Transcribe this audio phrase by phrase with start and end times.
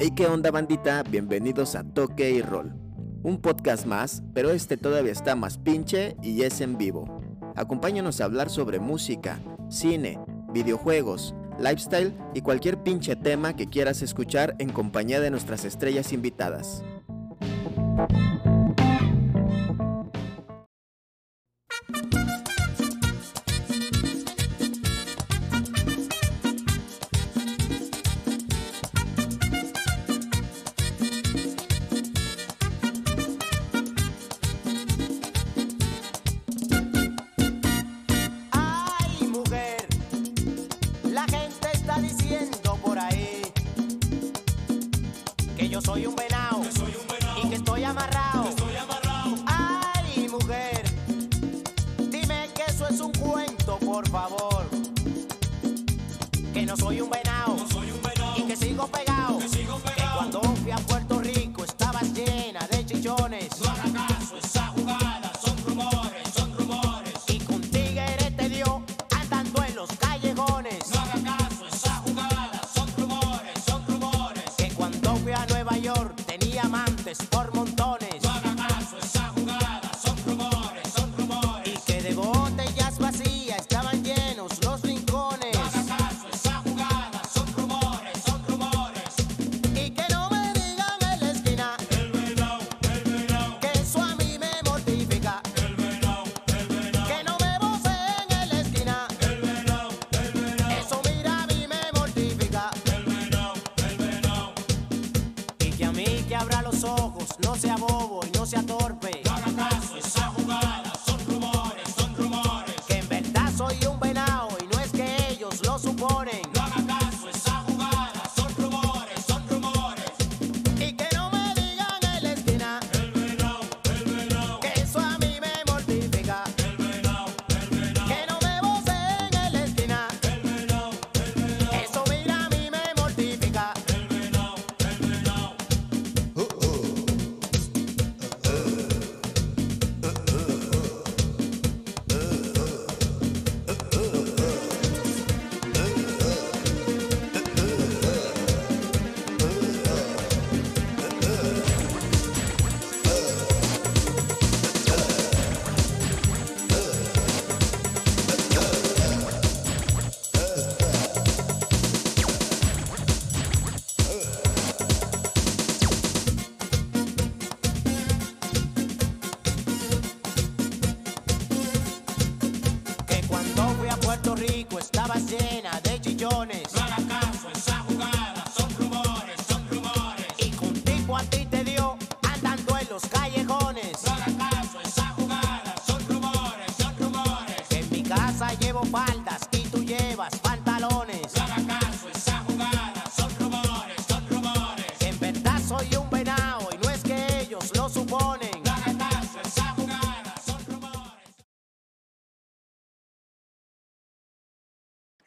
[0.00, 1.02] Hey, ¿qué onda bandita?
[1.02, 2.72] Bienvenidos a Toque y Roll.
[3.24, 7.20] Un podcast más, pero este todavía está más pinche y es en vivo.
[7.56, 10.20] Acompáñanos a hablar sobre música, cine,
[10.52, 16.84] videojuegos, lifestyle y cualquier pinche tema que quieras escuchar en compañía de nuestras estrellas invitadas.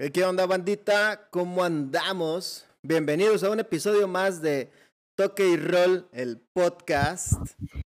[0.10, 1.28] ¿Qué onda bandita?
[1.30, 2.66] ¿Cómo andamos?
[2.82, 4.72] Bienvenidos a un episodio más de
[5.14, 7.34] Toque y Roll, el podcast.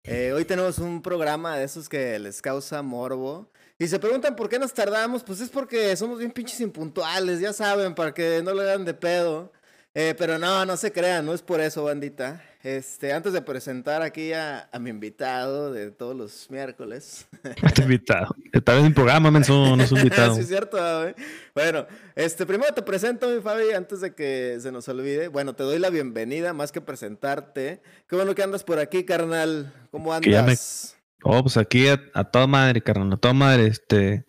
[0.03, 3.49] Eh, hoy tenemos un programa de esos que les causa morbo.
[3.79, 7.53] Y se preguntan por qué nos tardamos, pues es porque somos bien pinches impuntuales, ya
[7.53, 9.53] saben, para que no le hagan de pedo.
[9.93, 12.45] Eh, pero no, no se crean, no es por eso, bandita.
[12.63, 17.27] Este, antes de presentar aquí a, a mi invitado de todos los miércoles.
[17.63, 18.37] Está invitado.
[18.53, 20.35] Está en el programa, menso, no es invitado.
[20.37, 21.15] sí, es cierto, güey.
[21.55, 25.27] Bueno, este, primero te presento, mi Fabi, antes de que se nos olvide.
[25.29, 27.81] Bueno, te doy la bienvenida, más que presentarte.
[28.07, 29.73] Qué bueno que andas por aquí, carnal.
[29.91, 30.97] ¿Cómo ya me- andas?
[31.25, 34.25] Oh, pues aquí a, a toda madre, carnal, a toda madre, este.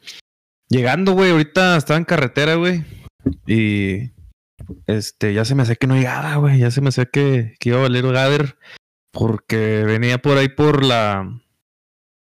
[0.69, 2.83] Llegando, güey, ahorita estaba en carretera, güey.
[3.45, 4.09] Y.
[4.87, 6.59] Este, ya se me hacía que no llegaba, güey.
[6.59, 8.57] Ya se me hacía que, que iba a valer Gader.
[9.13, 11.39] Porque venía por ahí por la.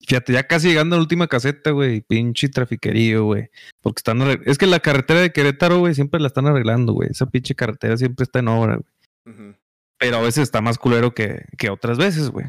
[0.07, 2.01] Fíjate, ya casi llegando a la última caseta, güey.
[2.01, 3.51] Pinche trafiquerío, güey.
[3.83, 4.19] Porque están.
[4.21, 7.11] arreg- Es que la carretera de Querétaro, güey, siempre la están arreglando, güey.
[7.11, 8.87] Esa pinche carretera siempre está en obra, güey.
[9.99, 12.47] Pero a veces está más culero que, que otras veces, güey.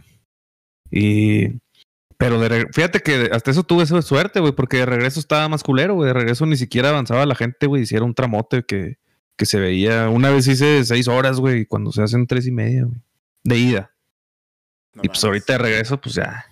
[0.90, 1.60] Y.
[2.18, 5.50] Pero de reg- fíjate que hasta eso tuve esa suerte, güey, porque de regreso estaba
[5.50, 6.08] más culero, güey.
[6.08, 7.84] De regreso ni siquiera avanzaba la gente, güey.
[7.84, 8.98] Hiciera un tramote que,
[9.38, 10.10] que se veía.
[10.10, 13.02] Una vez hice seis horas, güey, cuando se hacen tres y media, güey.
[13.44, 13.96] De ida.
[14.94, 16.46] No y pues ahorita de regreso, pues ya.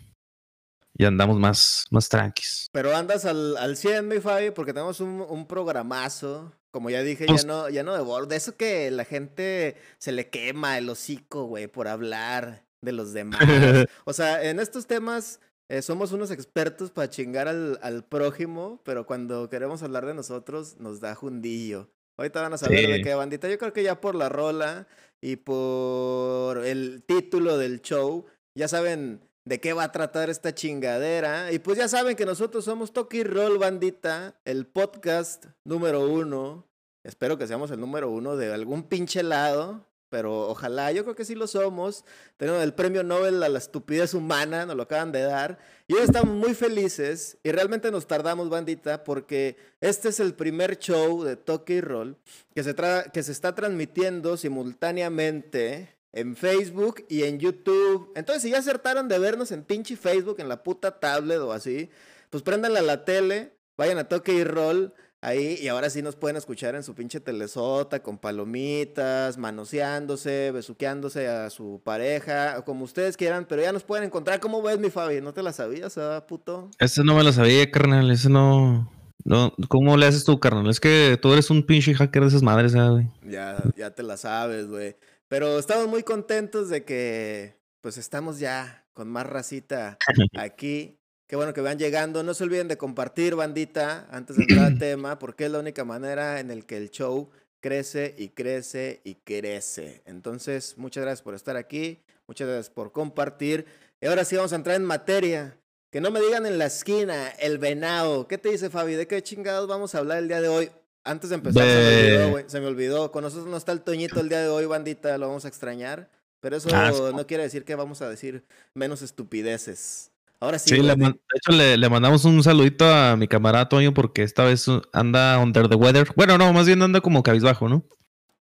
[0.93, 2.67] Ya andamos más, más tranquis.
[2.71, 6.51] Pero andas al, al 100, mi Fabi, porque tenemos un, un programazo.
[6.71, 10.29] Como ya dije, Pues- ya no, ya no De eso que la gente se le
[10.29, 13.39] quema el hocico, güey, por hablar de los demás.
[14.05, 15.39] O sea, en estos temas
[15.69, 20.77] eh, somos unos expertos para chingar al, al prójimo, pero cuando queremos hablar de nosotros
[20.79, 21.89] nos da jundillo.
[22.21, 23.49] Ahorita van a saber de qué bandita.
[23.49, 24.87] Yo creo que ya por la rola
[25.21, 31.51] y por el título del show, ya saben de qué va a tratar esta chingadera.
[31.51, 36.67] Y pues ya saben que nosotros somos Toki Roll Bandita, el podcast número uno.
[37.03, 39.87] Espero que seamos el número uno de algún pinche lado.
[40.11, 42.03] Pero ojalá, yo creo que sí lo somos.
[42.35, 45.57] Tenemos el premio Nobel a la estupidez humana, nos lo acaban de dar.
[45.87, 50.77] Y hoy estamos muy felices y realmente nos tardamos, bandita, porque este es el primer
[50.77, 52.17] show de Toque y Roll
[52.53, 52.75] que se,
[53.13, 58.11] que se está transmitiendo simultáneamente en Facebook y en YouTube.
[58.13, 61.89] Entonces, si ya acertaron de vernos en pinche Facebook, en la puta tablet o así,
[62.29, 66.15] pues préndanla a la tele, vayan a Toque y Roll ahí y ahora sí nos
[66.15, 73.15] pueden escuchar en su pinche telesota con palomitas, manoseándose, besuqueándose a su pareja, como ustedes
[73.15, 74.39] quieran, pero ya nos pueden encontrar.
[74.39, 75.21] ¿Cómo ves, mi Fabi?
[75.21, 76.69] ¿No te la sabías, ah, puto?
[76.79, 78.09] Ese no me lo sabía, carnal.
[78.11, 78.91] Ese no.
[79.23, 80.67] No, ¿cómo le haces tú, carnal?
[80.69, 83.07] Es que tú eres un pinche hacker de esas madres, ¿sabes, güey?
[83.31, 84.95] Ya, ya te la sabes, güey.
[85.27, 89.97] Pero estamos muy contentos de que, pues, estamos ya con más racita
[90.37, 91.00] aquí.
[91.31, 92.23] Qué bueno que van llegando.
[92.23, 95.85] No se olviden de compartir, bandita, antes de entrar al tema, porque es la única
[95.85, 97.29] manera en el que el show
[97.61, 100.01] crece y crece y crece.
[100.05, 102.01] Entonces, muchas gracias por estar aquí.
[102.27, 103.65] Muchas gracias por compartir.
[104.01, 105.55] Y ahora sí vamos a entrar en materia.
[105.89, 108.27] Que no me digan en la esquina, el venado.
[108.27, 108.95] ¿Qué te dice, Fabi?
[108.95, 110.69] ¿De qué chingados vamos a hablar el día de hoy?
[111.05, 112.43] Antes de empezar, se me De- olvidó, güey.
[112.47, 113.11] Se me olvidó.
[113.13, 115.17] Con nosotros no está el Toñito el día de hoy, bandita.
[115.17, 116.09] Lo vamos a extrañar.
[116.41, 117.01] Pero eso Ah, sí.
[117.15, 118.43] no quiere decir que vamos a decir
[118.73, 120.10] menos estupideces.
[120.41, 123.69] Ahora sí, Sí, le man- de hecho le, le mandamos un saludito a mi camarada
[123.69, 126.07] Toño porque esta vez anda under the weather.
[126.15, 127.85] Bueno, no, más bien anda como cabizbajo, ¿no?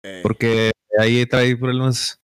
[0.04, 2.22] eh, Porque ahí trae problemas.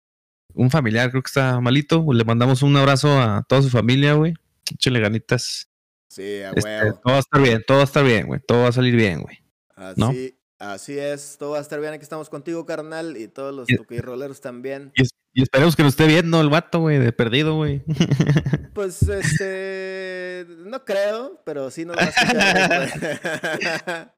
[0.56, 2.04] Un familiar creo que está malito.
[2.12, 4.34] Le mandamos un abrazo a toda su familia, güey.
[4.74, 5.70] Échale ganitas.
[6.10, 7.00] sí, a Este, huevo.
[7.04, 8.40] todo va a estar bien, todo va a estar bien, güey.
[8.46, 9.38] Todo va a salir bien, güey.
[9.76, 10.12] Así, ¿no?
[10.60, 11.38] Así es.
[11.40, 11.94] Todo va a estar bien.
[11.94, 13.18] Aquí estamos contigo, carnal.
[13.18, 14.92] Y todos los tuquirroleros también.
[14.96, 17.84] Y, es- y esperemos que nos esté viendo el vato, güey, de perdido, güey.
[18.74, 20.46] Pues, este.
[20.60, 24.14] No creo, pero sí nos va a escuchar.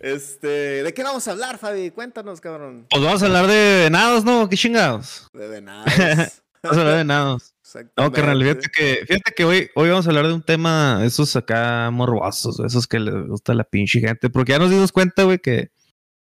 [0.00, 0.82] este.
[0.82, 1.90] ¿De qué vamos a hablar, Fabi?
[1.90, 2.86] Cuéntanos, cabrón.
[2.90, 4.48] Pues vamos a hablar de venados, ¿no?
[4.48, 5.28] ¿Qué chingados?
[5.32, 5.92] De venados.
[6.62, 7.54] Vamos a hablar de venados.
[7.96, 11.36] No, carnal, fíjate que, fíjate que hoy, hoy vamos a hablar de un tema, esos
[11.36, 15.38] acá morbosos, esos que les gusta la pinche gente, porque ya nos dimos cuenta, güey,
[15.38, 15.70] que,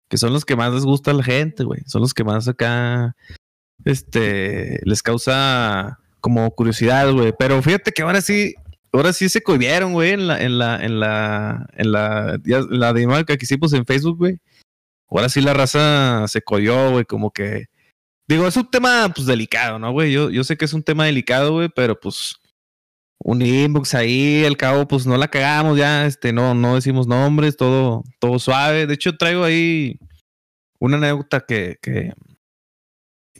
[0.09, 1.81] que son los que más les gusta a la gente, güey.
[1.87, 3.17] Son los que más acá,
[3.85, 7.33] este, les causa como curiosidad, güey.
[7.39, 8.55] Pero fíjate que ahora sí,
[8.93, 12.93] ahora sí se cohibieron, güey, en la, en la, en la, en la, ya- la
[12.93, 14.39] dinámica que hicimos en Facebook, güey.
[15.09, 17.67] Ahora sí la raza se cohió, güey, como que
[18.33, 20.11] Digo, es un tema, pues, delicado, ¿no, güey?
[20.13, 22.37] Yo, yo sé que es un tema delicado, güey, pero pues
[23.19, 27.57] un inbox ahí, al cabo, pues no la cagamos ya, este, no, no decimos nombres,
[27.57, 28.87] todo, todo suave.
[28.87, 29.99] De hecho, traigo ahí
[30.81, 32.13] una anécdota que, que,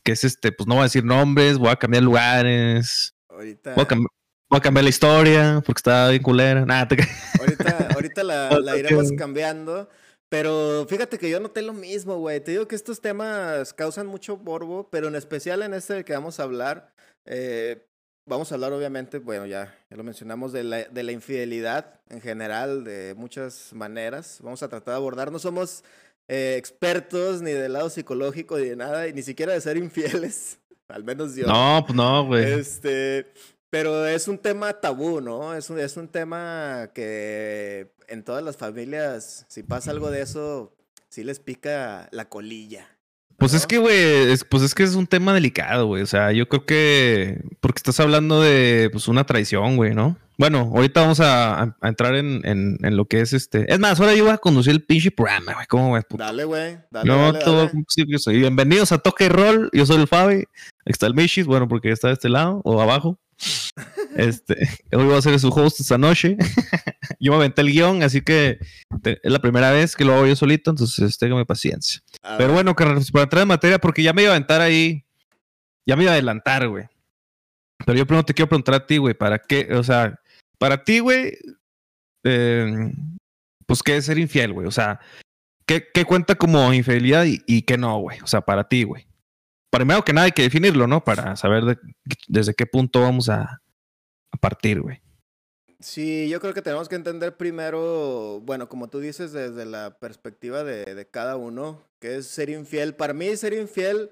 [0.05, 3.85] que es este, pues no voy a decir nombres, voy a cambiar lugares, Ahorita, voy
[3.85, 4.07] a, cam-
[4.51, 6.67] voy a cambiar la historia, porque está bien culera.
[6.67, 6.97] Nada, te...
[7.41, 9.89] ahorita, ahorita la, la iremos cambiando.
[10.33, 12.41] Pero fíjate que yo noté lo mismo, güey.
[12.41, 16.15] Te digo que estos temas causan mucho morbo, pero en especial en este del que
[16.15, 16.91] vamos a hablar.
[17.27, 17.87] eh,
[18.25, 22.23] vamos a hablar, obviamente, bueno, ya, ya lo mencionamos, de la, de la infidelidad en
[22.23, 24.39] general, de muchas maneras.
[24.41, 25.31] Vamos a tratar de abordar.
[25.31, 25.85] No somos
[26.29, 30.59] eh, expertos ni del lado psicológico ni de nada, y ni siquiera de ser infieles.
[30.89, 31.47] Al menos yo.
[31.47, 32.59] No, pues no, güey.
[32.59, 33.27] Este,
[33.73, 35.55] pero es un tema tabú, ¿no?
[35.55, 40.77] Es un, es un tema que en todas las familias, si pasa algo de eso,
[41.09, 42.87] sí les pica la colilla.
[43.39, 46.03] Pues es que, güey, es- pues es que es un tema delicado, güey.
[46.03, 50.19] O sea, yo creo que porque estás hablando de pues una traición, güey, ¿no?
[50.37, 53.73] Bueno, ahorita vamos a, entrar en, en- en lo que es este.
[53.73, 55.67] Es más, ahora yo voy a conducir el pinche programa, güey.
[55.67, 56.23] ¿Cómo ves, puto?
[56.23, 56.79] Dale, güey.
[56.91, 58.19] Dale, No, dale, todo dale.
[58.19, 58.39] soy.
[58.39, 59.71] Bienvenidos a Toque y Roll.
[59.73, 60.35] Yo soy el Fabi.
[60.35, 60.47] Aquí
[60.93, 63.19] está el Michis, bueno, porque está de este lado o abajo.
[64.17, 64.55] Este,
[64.93, 66.37] hoy voy a ser su host esta noche.
[67.21, 68.59] yo me aventé el guion, así que
[69.03, 72.01] te- es la primera vez que lo hago yo solito, entonces téngame paciencia.
[72.23, 74.37] A Pero ver, bueno, carnal, pues, para entrar en materia, porque ya me iba a
[74.37, 75.05] aventar ahí.
[75.87, 76.85] Ya me iba a adelantar, güey.
[77.85, 79.69] Pero yo primero te quiero preguntar a ti, güey, ¿para qué?
[79.75, 80.21] O sea,
[80.59, 81.37] para ti, güey,
[82.25, 82.93] eh,
[83.67, 84.67] pues, ¿qué es ser infiel, güey?
[84.67, 85.01] O sea,
[85.67, 88.21] ¿qué, qué cuenta como infidelidad y, y qué no, güey?
[88.21, 89.07] O sea, para ti, güey.
[89.73, 91.03] Primero que nada hay que definirlo, ¿no?
[91.03, 91.79] Para saber de-
[92.29, 93.63] desde qué punto vamos a,
[94.41, 95.01] partir, güey.
[95.81, 100.63] Sí, yo creo que tenemos que entender primero, bueno, como tú dices, desde la perspectiva
[100.63, 102.95] de, cada uno, que es ser infiel.
[102.95, 104.11] Para mí, ser infiel,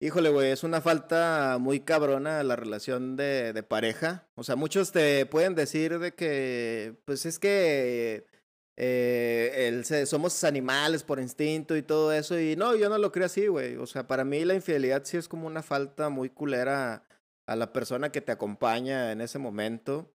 [0.00, 4.28] híjole, güey, es una falta muy cabrona a la relación de pareja.
[4.34, 8.24] O sea, muchos te pueden decir de que, pues es que
[8.76, 12.38] eh, se- somos animales por instinto y todo eso.
[12.38, 13.76] Y no, yo no lo creo así, güey.
[13.76, 17.04] O sea, para mí la infidelidad sí es como una falta muy culera
[17.48, 20.10] a la persona que te acompaña en ese momento.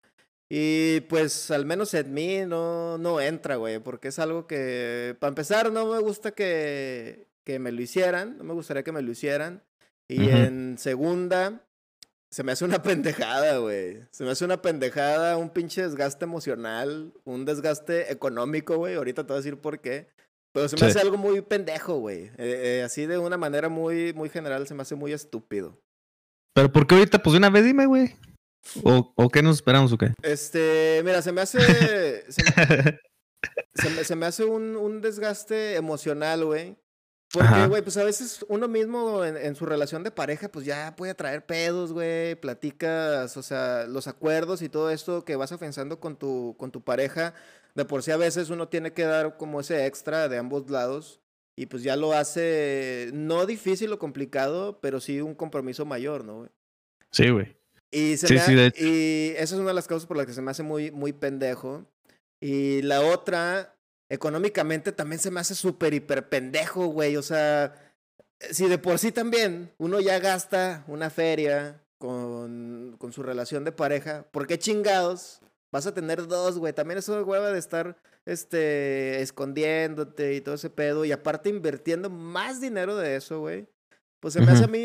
[0.48, 5.30] Y pues al menos en mí no, no entra, güey, porque es algo que, para
[5.30, 9.10] empezar, no me gusta que, que me lo hicieran, no me gustaría que me lo
[9.10, 9.62] hicieran.
[10.08, 11.65] Y en segunda,
[12.30, 14.02] se me hace una pendejada, güey.
[14.10, 18.94] Se me hace una pendejada, un pinche desgaste emocional, un desgaste económico, güey.
[18.94, 20.08] Ahorita te voy a decir por qué.
[20.52, 20.86] Pero se me Sí.
[20.86, 22.30] hace algo muy pendejo, güey.
[22.38, 25.78] Eh, eh, así de una manera muy, muy general se me hace muy estúpido.
[26.54, 27.22] Pero ¿por qué ahorita?
[27.22, 28.16] Pues de una vez dime, güey.
[28.82, 30.12] ¿O, ¿O qué nos esperamos o qué?
[30.22, 31.60] Este, mira, se me hace.
[32.32, 32.52] se, me,
[33.74, 36.76] se me- se me hace un, un desgaste emocional, güey.
[37.32, 40.94] Porque, güey, pues a veces uno mismo en, en su relación de pareja, pues ya
[40.96, 42.34] puede traer pedos, güey.
[42.36, 46.82] Platicas, o sea, los acuerdos y todo esto que vas afianzando con tu, con tu
[46.82, 47.34] pareja.
[47.74, 51.20] De por sí a veces uno tiene que dar como ese extra de ambos lados.
[51.58, 56.38] Y pues ya lo hace, no difícil o complicado, pero sí un compromiso mayor, ¿no,
[56.38, 56.50] güey?
[57.10, 57.56] Sí, güey.
[57.90, 60.26] Y, se Sí, me sí, ha- y esa es una de las causas por las
[60.26, 61.86] que se me hace muy, muy pendejo.
[62.40, 63.75] Y la otra,
[64.08, 67.16] económicamente también se me hace súper hiper pendejo, güey.
[67.16, 67.94] O sea,
[68.50, 73.72] si de por sí también uno ya gasta una feria con, con su relación de
[73.72, 75.40] pareja, ¿por qué chingados
[75.72, 76.72] vas a tener dos, güey?
[76.72, 81.04] También eso de hueva de estar este, escondiéndote y todo ese pedo.
[81.04, 83.68] Y aparte invirtiendo más dinero de eso, güey.
[84.20, 84.78] Pues se me hace a mí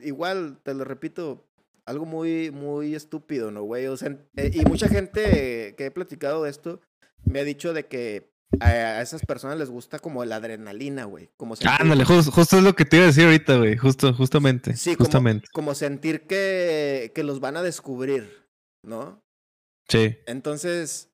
[0.00, 1.46] igual, te lo repito,
[1.86, 3.86] algo muy, muy estúpido, ¿no, güey?
[3.86, 6.80] O sea, eh, y mucha gente que he platicado de esto
[7.24, 11.30] me ha dicho de que a, esas personas les gusta como la adrenalina, güey.
[11.36, 13.76] Como sentir, Ándale, justo, justo es lo que te iba a decir ahorita, güey.
[13.76, 14.76] Justo, justamente.
[14.76, 15.48] sí, justamente.
[15.52, 18.48] como sentir que, que los van a descubrir,
[18.82, 19.22] ¿no?
[19.88, 20.16] Sí.
[20.26, 21.10] Entonces,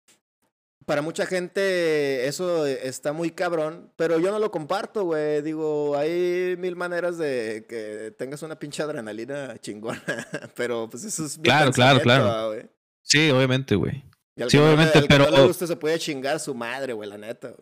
[0.87, 5.43] para mucha gente eso está muy cabrón, pero yo no lo comparto, güey.
[5.43, 10.02] Digo, hay mil maneras de que tengas una pinche adrenalina chingona,
[10.57, 12.55] pero pues eso es mi Claro, claro, claro.
[13.02, 14.05] Sí, obviamente, güey.
[14.37, 16.41] Y al Sí, que no le- obviamente, al que no le guste se puede chingar
[16.41, 17.49] su madre, güey, la neta.
[17.49, 17.61] güey.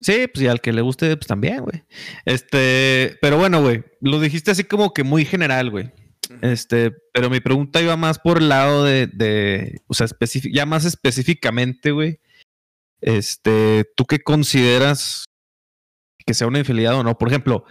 [0.00, 1.84] Sí, pues y al que le guste, pues también, güey.
[2.24, 5.92] Este, pero bueno, güey, lo dijiste así como que muy general, güey.
[6.40, 10.06] Este, pero mi pregunta iba más por el lado de, de o sea,
[10.52, 12.18] ya más específicamente, güey.
[13.00, 15.24] Este, ¿tú qué consideras
[16.24, 17.16] que sea una infidelidad o no?
[17.18, 17.64] Por ejemplo,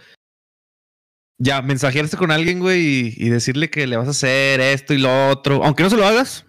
[1.38, 4.98] ya mensajearse con alguien, güey, y, y decirle que le vas a hacer esto y
[4.98, 6.46] lo otro, aunque no se lo hagas.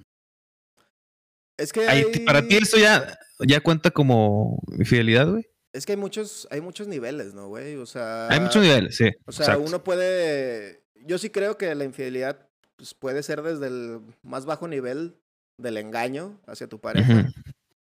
[1.57, 5.45] Es que ahí- hay, para ti eso ya, ya cuenta como infidelidad, güey.
[5.73, 7.75] es que hay muchos, hay muchos niveles, ¿no, güey?
[7.77, 9.09] O sea, Hay muchos niveles, sí.
[9.25, 9.63] O sea, exacto.
[9.67, 10.83] uno puede.
[11.05, 15.15] Yo sí creo que la infidelidad pues, puede ser desde el más bajo nivel
[15.57, 17.31] del engaño hacia tu pareja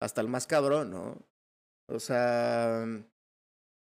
[0.00, 1.18] hasta el más cabrón, ¿no?
[1.88, 2.84] O sea,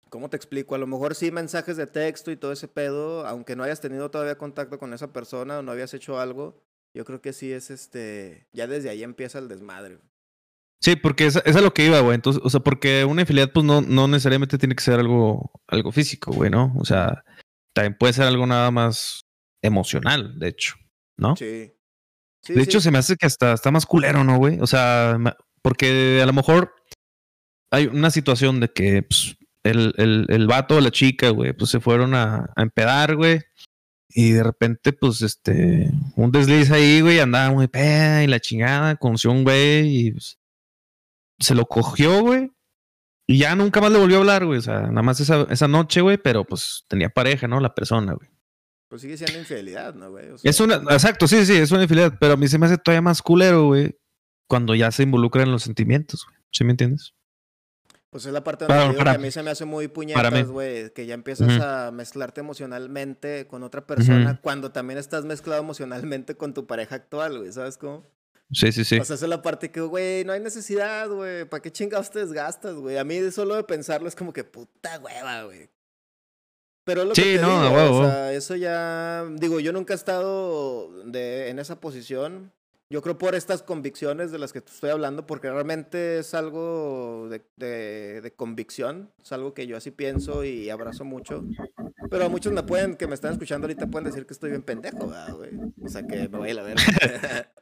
[0.10, 0.76] ¿cómo te explico?
[0.76, 4.10] A lo mejor sí mensajes de texto y todo ese pedo, aunque no hayas tenido
[4.12, 6.62] todavía contacto con esa persona o no habías hecho algo,
[6.94, 8.48] yo creo que sí es este.
[8.54, 10.00] Ya desde ahí empieza el desmadre.
[10.84, 12.16] Sí, porque esa es lo que iba, güey.
[12.16, 15.92] Entonces, o sea, porque una infidelidad, pues no, no necesariamente tiene que ser algo, algo
[15.92, 16.74] físico, güey, ¿no?
[16.78, 17.24] O sea,
[17.74, 19.26] también puede ser algo nada más
[19.64, 20.76] emocional, de hecho,
[21.18, 21.36] ¿no?
[21.36, 21.72] Sí.
[22.44, 22.64] Sí, de sí.
[22.64, 24.60] hecho, se me hace que hasta está más culero, ¿no, güey?
[24.60, 25.20] O sea,
[25.62, 26.74] porque a lo mejor
[27.72, 31.70] hay una situación de que pues, el, el, el vato o la chica, güey, pues
[31.70, 33.40] se fueron a, a empedar, güey.
[34.14, 38.96] Y de repente, pues, este, un desliz ahí, güey, andaba muy peda y la chingada,
[38.96, 40.40] conoció un güey y pues,
[41.40, 42.52] se lo cogió, güey.
[43.28, 44.60] Y ya nunca más le volvió a hablar, güey.
[44.60, 47.60] O sea, nada más esa, esa noche, güey, pero pues tenía pareja, ¿no?
[47.60, 48.30] La persona, güey.
[48.90, 50.30] Pues sigue siendo infidelidad, ¿no, güey?
[50.30, 52.66] O sea, Es una, exacto, sí, sí, es una infidelidad, pero a mí se me
[52.66, 53.98] hace todavía más culero, güey,
[54.48, 56.38] cuando ya se involucran los sentimientos, güey.
[56.52, 57.14] ¿Sí me entiendes?
[58.12, 60.48] Pues es la parte donde Para- para- que a mí se me hace muy puñetas,
[60.48, 66.36] güey, que ya empiezas a mezclarte emocionalmente con otra persona cuando también estás mezclado emocionalmente
[66.36, 68.06] con tu pareja actual, güey, ¿sabes cómo?
[68.52, 69.00] Sí, sí, sí.
[69.00, 72.12] O sea, esa es la parte que, güey, no hay necesidad, güey, ¿para qué chingados
[72.12, 72.98] te desgastas, güey?
[72.98, 75.70] A mí solo de pensarlo es como que puta hueva, güey.
[76.84, 79.94] Pero es lo Sí, que te no, digo, o sea, eso ya, digo, yo nunca
[79.94, 82.52] he estado de, en esa posición.
[82.92, 87.30] Yo creo por estas convicciones de las que te estoy hablando, porque realmente es algo
[87.30, 91.46] de, de, de convicción, es algo que yo así pienso y abrazo mucho.
[92.10, 94.62] Pero a muchos me pueden, que me están escuchando ahorita, pueden decir que estoy bien
[94.64, 95.52] pendejo, ¿verdad, güey.
[95.82, 96.84] O sea, que me voy a la verga.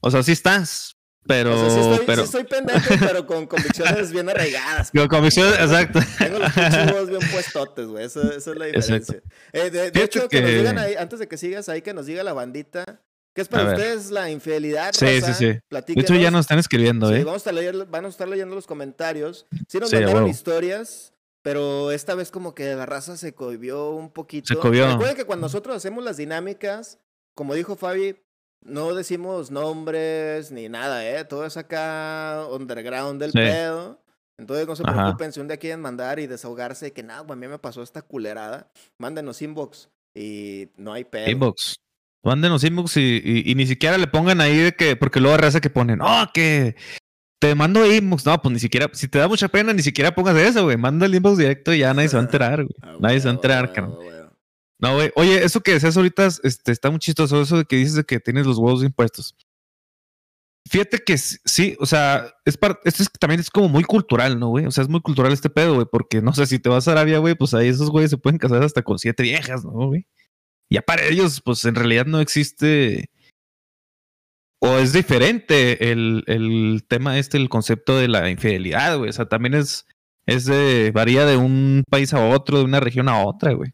[0.00, 0.96] O sea, sí estás,
[1.26, 1.54] pero.
[1.54, 4.90] O sea, sí estoy, pero sí estoy pendejo, pero con convicciones bien arraigadas.
[4.90, 6.00] con convicciones, exacto.
[6.18, 8.04] Tengo los huevos bien puestotes, güey.
[8.04, 9.22] Esa, esa es la diferencia.
[9.52, 10.40] Eh, de, hecho, que...
[10.42, 13.00] nos que- digan ahí, antes de que sigas ahí, que nos diga la bandita.
[13.36, 13.76] ¿Qué es para A ver.
[13.76, 14.92] ustedes la infidelidad?
[14.94, 15.34] Sí, raza?
[15.34, 15.46] sí, sí.
[15.46, 16.10] De Platíquenos.
[16.10, 17.24] hecho, ya nos están escribiendo, Sí, ¿eh?
[17.24, 19.46] vamos a leyendo, van a estar leyendo los comentarios.
[19.68, 20.28] Sí nos Sí, mandaron huevo.
[20.28, 21.12] historias,
[21.42, 24.48] pero esta vez como que la raza se cohibió un poquito.
[24.48, 24.88] Se cohibió.
[24.88, 26.98] Recuerden que cuando nosotros hacemos las dinámicas,
[27.34, 28.16] como dijo Fabi,
[28.64, 31.24] no decimos nombres ni nada, ¿eh?
[31.26, 33.38] Todo es acá underground del Sí.
[33.38, 34.00] pedo.
[34.38, 34.92] Entonces no se Ajá.
[35.02, 38.02] preocupen si un día quieren mandar y desahogarse que nada, a mí me pasó esta
[38.02, 38.70] culerada.
[38.98, 41.30] Mándenos inbox y no hay pedo.
[41.30, 41.76] Inbox.
[42.26, 45.60] Mándenos inbox y, y- y ni siquiera le pongan ahí de que, porque luego raza
[45.60, 46.76] que ponen, oh, que
[47.40, 48.26] te mando inbox.
[48.26, 50.76] No, pues ni siquiera, si te da mucha pena, ni siquiera pongas eso, güey.
[50.76, 52.76] Manda el inbox directo y ya nadie se va a enterar, güey.
[52.82, 53.98] Ah, Nadie se va a enterar, carnal.
[54.78, 55.10] No, güey.
[55.16, 58.20] Oye, eso que decías ahorita este, está muy chistoso, eso de que dices de que
[58.20, 59.34] tienes los huevos impuestos.
[60.68, 64.48] Fíjate que sí, o sea, es par- esto es, también es como muy cultural, ¿no,
[64.48, 64.66] güey?
[64.66, 66.92] O sea, es muy cultural este pedo, güey, porque no sé, si te vas a
[66.92, 70.06] Arabia, güey, pues ahí esos güeyes se pueden casar hasta con siete viejas, ¿no, güey?
[70.70, 73.06] Ya para ellos, pues en realidad no existe
[74.60, 79.10] o es diferente el, el tema este, el concepto de la infidelidad, güey.
[79.10, 79.86] O sea, también es,
[80.26, 83.72] es de, varía de un país a otro, de una región a otra, güey.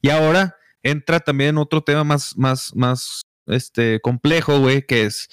[0.00, 5.28] Y ahora entra también otro tema más, más, más, este, complejo, güey, que es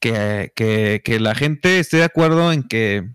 [0.00, 3.08] que, que, que la gente esté de acuerdo en que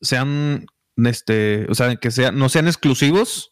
[0.00, 3.50] sean, este, o sea, que sean, no sean exclusivos.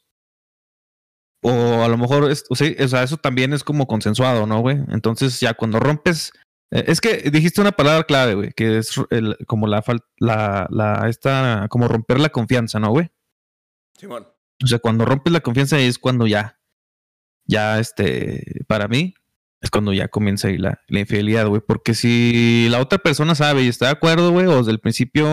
[1.42, 4.60] O a lo mejor, es, o sea, o sea, eso también es como consensuado, ¿no,
[4.60, 4.78] güey?
[4.88, 6.32] Entonces ya cuando rompes,
[6.72, 10.66] eh, es que dijiste una palabra clave, güey, que es el- como la falta, la,
[10.70, 13.10] la, esta, como romper la confianza, ¿no, güey?
[13.98, 14.26] Simón.
[14.62, 16.58] O sea, cuando rompes la confianza es cuando ya,
[17.44, 19.14] ya, este, para mí,
[19.60, 21.60] es cuando ya comienza ahí la, la infidelidad, güey.
[21.66, 25.26] Porque si la otra persona sabe y está de acuerdo, güey, o desde el principio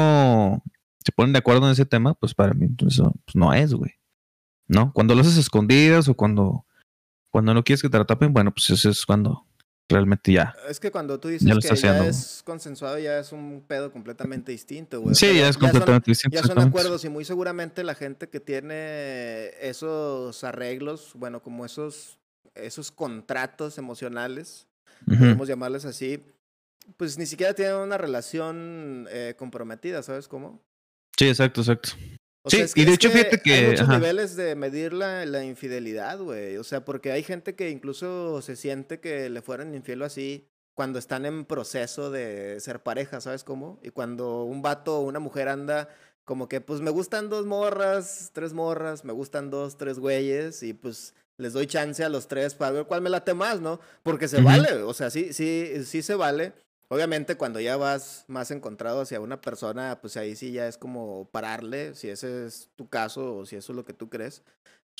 [1.03, 3.91] se ponen de acuerdo en ese tema, pues para mí eso pues, no es, güey.
[4.73, 4.91] ¿No?
[4.93, 6.65] Cuando lo haces escondidas o cuando,
[7.31, 9.45] cuando no quieres que te la tapen, bueno, pues eso es cuando
[9.89, 10.55] realmente ya.
[10.67, 13.91] Es que cuando tú dices Ya lo que ya es consensuado, ya es un pedo
[13.91, 15.13] completamente distinto, güey.
[15.15, 16.35] Sí, ya es son- completamente distinto.
[16.35, 22.17] Ya son acuerdos y muy seguramente la gente que tiene esos arreglos, bueno, como esos,
[22.55, 24.67] esos contratos emocionales,
[25.05, 26.23] podemos llamarles así,
[26.97, 30.61] pues ni siquiera tienen una relación eh, comprometida, ¿sabes cómo?
[31.17, 31.91] Sí, exacto, exacto.
[32.45, 33.97] O Sí, es y de es hecho, fíjate que- Hay muchos ajá.
[33.97, 36.57] niveles de medir la, la infidelidad, güey.
[36.57, 40.45] O sea, porque hay gente que incluso se siente que le fueron infiel o así
[40.75, 43.79] cuando están en proceso de ser pareja, ¿sabes cómo?
[43.83, 45.87] Y cuando un vato o una mujer anda
[46.25, 50.73] como que, pues me gustan dos morras, tres morras, me gustan dos, tres güeyes, y
[50.73, 53.79] pues les doy chance a los tres para ver cuál me late más, ¿no?
[54.03, 56.53] Porque se vale, o sea, sí, sí, sí se vale.
[56.89, 61.29] Obviamente cuando ya vas más encontrado hacia una persona, pues ahí sí ya es como
[61.31, 64.43] pararle, si ese es tu caso o si eso es lo que tú crees.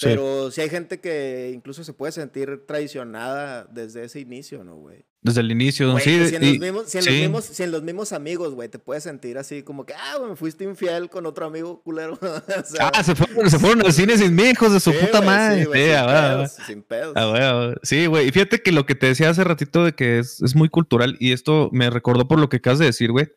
[0.02, 5.06] Pero sí hay gente que incluso se puede sentir traicionada desde ese inicio, ¿no, güey?
[5.24, 6.28] Desde el inicio, Güey, sí.
[6.28, 7.22] si, en y- los mismos, si, en los sí.
[7.22, 10.36] mismos, si en los mismos amigos, güey, te puedes sentir así como que, ah, me
[10.36, 12.20] fuiste infiel con otro amigo culero.
[12.22, 14.98] O sea, Ah, se fueron, se fueron al cine sin mí, hijos de su sí,
[15.00, 15.60] puta güey, madre.
[15.62, 17.78] Sí, güey, Sí, sin, ah, sin pedos.
[17.84, 18.28] Sí, güey.
[18.28, 21.16] Y fíjate que lo que te decía hace ratito de que es, es muy cultural
[21.20, 23.30] y esto me recordó por lo que acabas de decir, güey.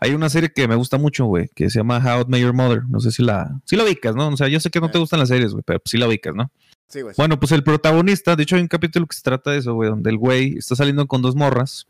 [0.00, 2.82] Hay una serie que me gusta mucho, güey, que se llama How Met Your Mother.
[2.88, 4.28] No sé si la, si la ubicas, ¿no?
[4.28, 5.00] O sea, yo sé que no te Eh.
[5.00, 6.50] gustan las series, güey, pero sí la ubicas, ¿no?
[7.16, 9.90] Bueno, pues el protagonista, de hecho hay un capítulo que se trata de eso, güey,
[9.90, 11.86] donde el güey está saliendo con dos morras.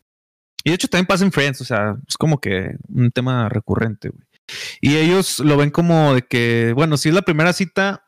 [0.64, 4.08] Y de hecho también pasa en Friends, o sea, es como que un tema recurrente,
[4.08, 4.26] güey.
[4.80, 8.04] Y ellos lo ven como de que, bueno, si es la primera cita,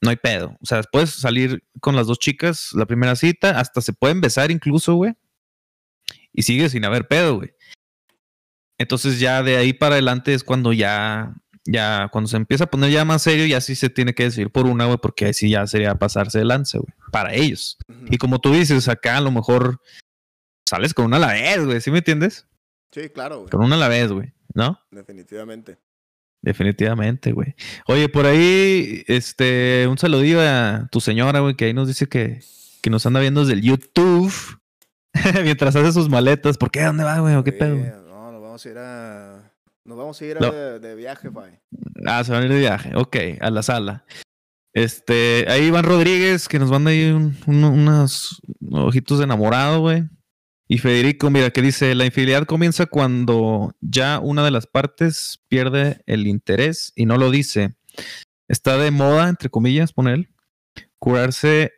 [0.00, 0.56] no hay pedo.
[0.60, 4.50] O sea, puedes salir con las dos chicas la primera cita, hasta se pueden besar
[4.50, 5.14] incluso, güey.
[6.32, 7.52] Y sigue sin haber pedo, güey.
[8.78, 12.90] Entonces ya de ahí para adelante es cuando ya, ya, cuando se empieza a poner
[12.90, 15.50] ya más serio, ya sí se tiene que decidir por una, güey, porque ahí sí
[15.50, 17.78] ya sería pasarse de lanza, güey, para ellos.
[18.10, 19.80] Y como tú dices, acá a lo mejor
[20.68, 22.46] sales con una a la vez, güey, ¿sí me entiendes?
[22.92, 23.50] Sí, claro, güey.
[23.50, 24.80] Con una a la vez, güey, ¿no?
[24.90, 25.78] Definitivamente.
[26.42, 27.54] Definitivamente, güey.
[27.86, 32.40] Oye, por ahí, este, un saludillo a tu señora, güey, que ahí nos dice que,
[32.80, 34.32] que nos anda viendo desde el YouTube
[35.42, 36.56] mientras hace sus maletas.
[36.56, 36.82] ¿Por qué?
[36.82, 37.34] ¿Dónde va, güey?
[37.34, 37.76] ¿O qué pedo?
[37.76, 39.49] No, nos vamos a ir a.
[39.84, 40.50] Nos vamos a ir No.
[40.52, 41.52] de, de viaje, güey.
[42.06, 42.92] Ah, se van a ir de viaje.
[42.96, 44.04] Ok, a la sala.
[44.74, 48.40] Este, ahí Iván Rodríguez, que nos manda ahí un- un- unos
[48.70, 50.04] ojitos de enamorado, güey.
[50.68, 56.00] Y Federico, mira, que dice, la infidelidad comienza cuando ya una de las partes pierde
[56.06, 57.74] el interés y no lo dice.
[58.48, 60.34] Está de moda, entre comillas, pone él,
[61.00, 61.72] curarse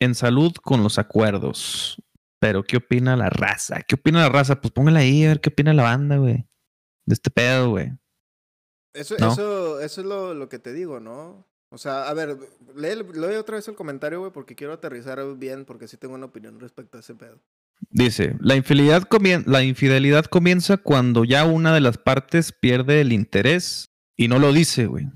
[0.00, 1.96] en salud con los acuerdos.
[2.40, 3.82] pero ¿qué opina la raza?
[3.86, 4.60] ¿Qué opina la raza?
[4.60, 6.44] Pues póngala ahí a ver qué opina la banda, güey.
[7.06, 7.92] De este pedo, güey.
[8.94, 9.32] Eso, ¿No?
[9.32, 11.46] eso, eso es lo, lo que te digo, ¿no?
[11.70, 12.36] O sea, a ver,
[12.76, 16.26] lee, lee otra vez el comentario, güey, porque quiero aterrizar bien, porque sí tengo una
[16.26, 17.40] opinión respecto a ese pedo.
[17.88, 23.12] Dice, la infidelidad, comien- la infidelidad comienza cuando ya una de las partes pierde el
[23.12, 25.06] interés y no lo dice, güey.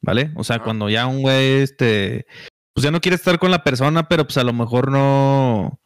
[0.00, 0.32] ¿Vale?
[0.36, 2.26] O sea, cuando ya un güey, este,
[2.72, 5.80] pues ya no quiere estar con la persona, pero pues a lo mejor no,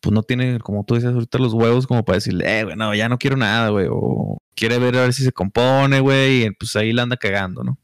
[0.00, 2.94] pues no tiene, como tú dices ahorita, los huevos como para decirle, eh, güey, no,
[2.94, 3.86] ya no quiero nada, güey.
[3.90, 7.62] O quiere ver a ver si se compone, güey, y pues ahí la anda cagando,
[7.64, 7.78] ¿no?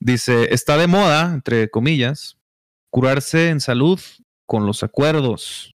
[0.00, 2.36] Dice, está de moda, entre comillas,
[2.90, 4.00] curarse en salud
[4.46, 5.74] con los acuerdos.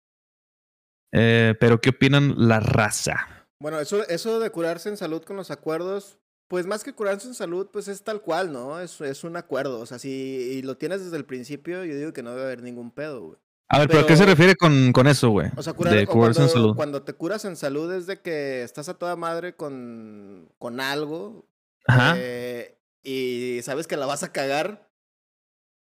[1.11, 3.47] Eh, pero ¿qué opinan la raza?
[3.61, 7.35] Bueno, eso, eso de curarse en salud con los acuerdos, pues más que curarse en
[7.35, 8.79] salud, pues es tal cual, ¿no?
[8.79, 9.79] Es, es un acuerdo.
[9.79, 12.91] O sea, si lo tienes desde el principio, yo digo que no debe haber ningún
[12.91, 13.39] pedo, güey.
[13.69, 15.49] A ver, ¿pero, Pero- qué se refiere con, con eso, güey?
[15.57, 16.75] O sea, curar, de o curarse en cuando, salud.
[16.75, 21.47] cuando te curas en salud es de que estás a toda madre con, con algo
[21.87, 22.13] Ajá.
[22.17, 24.87] eh, y sabes que la vas a cagar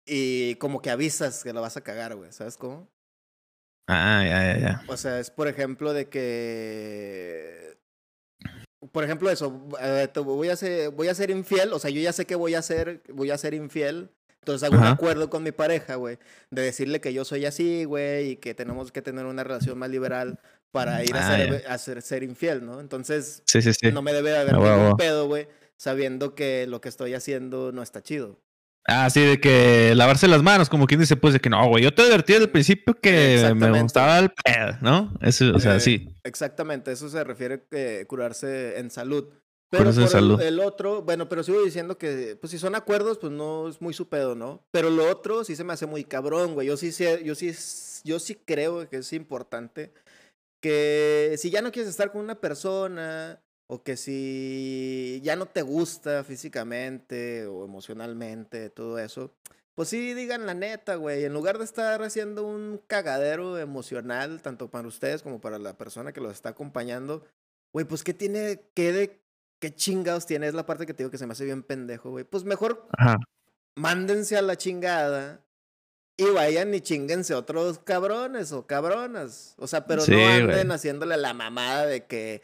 [0.06, 2.88] y como que avisas que la vas a cagar, güey, ¿sabes cómo?
[3.88, 4.84] Ah, ya, ya, ya.
[4.88, 7.78] O sea, es por ejemplo de que.
[8.92, 12.00] Por ejemplo, eso, eh, te voy a ser, voy a ser infiel, o sea, yo
[12.00, 14.10] ya sé que voy a ser, voy a ser infiel,
[14.42, 16.18] entonces hago un acuerdo con mi pareja, güey,
[16.50, 19.88] de decirle que yo soy así, güey, y que tenemos que tener una relación más
[19.88, 20.40] liberal
[20.72, 22.80] para ir a, Ah, ser, a ser, ser infiel, ¿no?
[22.80, 23.92] Entonces, Sí, sí, sí.
[23.92, 27.70] no me debe de haber huevo, ningún pedo, güey, sabiendo que lo que estoy haciendo
[27.72, 28.40] no está chido.
[28.84, 31.84] Ah, sí, de que lavarse las manos, como quien dice, pues de que no, güey,
[31.84, 35.14] yo te advertí desde el principio que me gustaba el pedo, ¿no?
[35.20, 36.08] Eso, o sea, Eh, sí.
[36.24, 37.62] Exactamente, eso se refiere
[38.02, 39.28] a curarse en salud.
[39.78, 40.40] Pero por el- salud.
[40.40, 43.94] El, otro, bueno, pero sigo diciendo que, pues si son acuerdos, pues no es muy
[43.94, 44.62] su pedo, ¿no?
[44.70, 46.68] Pero lo otro sí se me hace muy cabrón, güey.
[46.68, 46.90] Yo sí,
[47.24, 47.52] yo sí,
[48.04, 49.92] yo sí creo que es importante
[50.60, 55.62] que si ya no quieres estar con una persona o que si ya no te
[55.62, 59.32] gusta físicamente o emocionalmente, todo eso,
[59.74, 61.24] pues sí digan la neta, güey.
[61.24, 66.12] En lugar de estar haciendo un cagadero emocional, tanto para ustedes como para la persona
[66.12, 67.24] que los está acompañando,
[67.72, 69.21] güey, pues qué tiene, qué de,
[69.62, 72.10] qué chingados tiene, es la parte que te digo que se me hace bien pendejo,
[72.10, 72.24] güey.
[72.24, 73.16] Pues mejor Ajá.
[73.76, 75.44] mándense a la chingada
[76.16, 79.54] y vayan y chinguense otros cabrones o cabronas.
[79.58, 82.42] O sea, pero Sí, no anden haciéndole la mamada de que,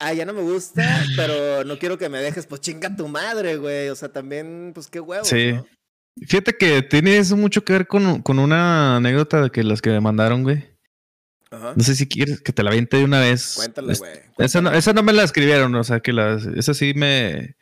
[0.00, 0.82] ah, ya no me gusta,
[1.16, 3.88] pero no quiero que me dejes, pues chinga tu madre, güey.
[3.88, 5.52] O sea, también, pues qué huevos, Sí.
[5.52, 5.64] ¿no?
[6.26, 9.90] Fíjate que tiene eso mucho que ver con, con una anécdota de que las que
[9.90, 10.75] me mandaron, güey.
[11.50, 11.74] Ajá.
[11.76, 13.54] No sé si quieres que te la viente de una vez.
[13.56, 14.12] Cuéntale, Es- güey.
[14.38, 17.56] Esa no, esa no me la escribieron, o sea que las, esa sí me.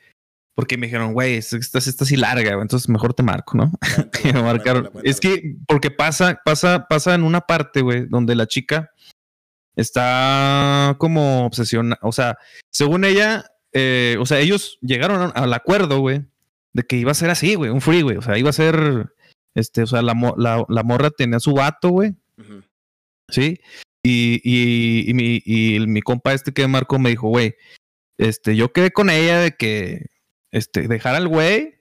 [0.57, 3.57] Porque me dijeron, güey, esta, esta sí está así larga, güey, entonces mejor te marco,
[3.57, 3.73] ¿no?
[3.97, 4.83] Cuéntale, me marcaron.
[4.85, 8.91] cuéntale, Es que, porque pasa, pasa, pasa en una parte, güey, donde la chica
[9.77, 11.99] está como obsesionada.
[12.03, 12.39] O sea,
[12.71, 16.23] según ella, eh, o sea, ellos llegaron al acuerdo, güey,
[16.73, 18.17] de que iba a ser así, güey, un free, güey.
[18.17, 19.13] O sea, iba a ser,
[19.55, 22.63] este, o sea, la, la, la morra tenía su vato, güey, Ujú.
[23.29, 23.61] ¿Sí?
[24.03, 27.55] Y, y, y mi, y mi compa este que marcó me dijo, güey,
[28.19, 30.07] este, yo quedé con ella de que,
[30.53, 31.75] este, dejar al güey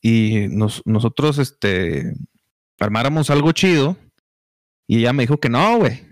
[0.00, 2.14] y nos, nosotros, este,
[2.78, 3.96] armáramos algo chido.
[4.88, 6.02] Y ella me dijo que no, güey.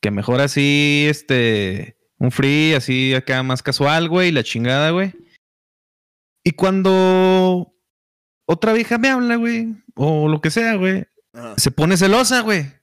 [0.00, 5.12] Que mejor así, este, un free, así acá más casual, güey, la chingada, güey.
[6.44, 7.74] Y cuando
[8.46, 11.04] otra vieja me habla, güey, o lo que sea, güey,
[11.56, 12.75] se pone celosa, güey.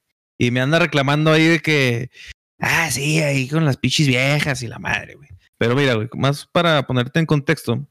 [0.44, 2.12] Y me anda reclamando ahí de que,
[2.60, 5.30] ah, sí, ahí con las pichis viejas y la madre, güey.
[5.58, 7.88] Pero mira, güey, más para ponerte en contexto,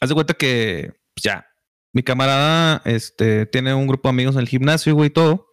[0.00, 1.46] haz de cuenta que, pues ya,
[1.92, 5.50] mi camarada, este, tiene un grupo de amigos en el gimnasio, güey, y todo.